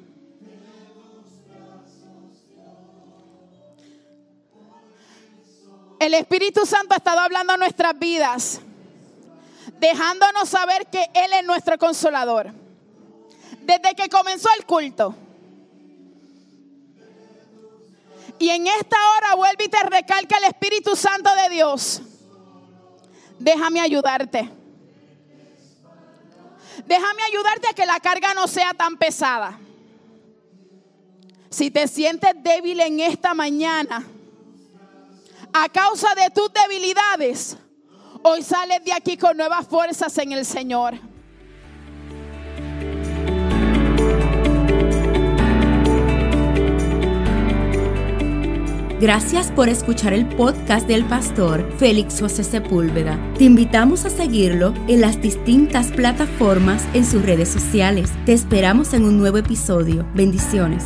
[6.02, 8.60] El Espíritu Santo ha estado hablando a nuestras vidas,
[9.80, 12.52] dejándonos saber que Él es nuestro consolador.
[13.62, 15.14] Desde que comenzó el culto.
[18.40, 22.02] Y en esta hora vuelve y te recalca el Espíritu Santo de Dios.
[23.38, 24.50] Déjame ayudarte.
[26.84, 29.60] Déjame ayudarte a que la carga no sea tan pesada.
[31.52, 34.04] Si te sientes débil en esta mañana,
[35.54, 37.58] a causa de tus debilidades,
[38.24, 40.96] hoy sales de aquí con nuevas fuerzas en el Señor.
[49.02, 53.18] Gracias por escuchar el podcast del pastor Félix José Sepúlveda.
[53.36, 58.12] Te invitamos a seguirlo en las distintas plataformas en sus redes sociales.
[58.28, 60.06] Te esperamos en un nuevo episodio.
[60.14, 60.84] Bendiciones.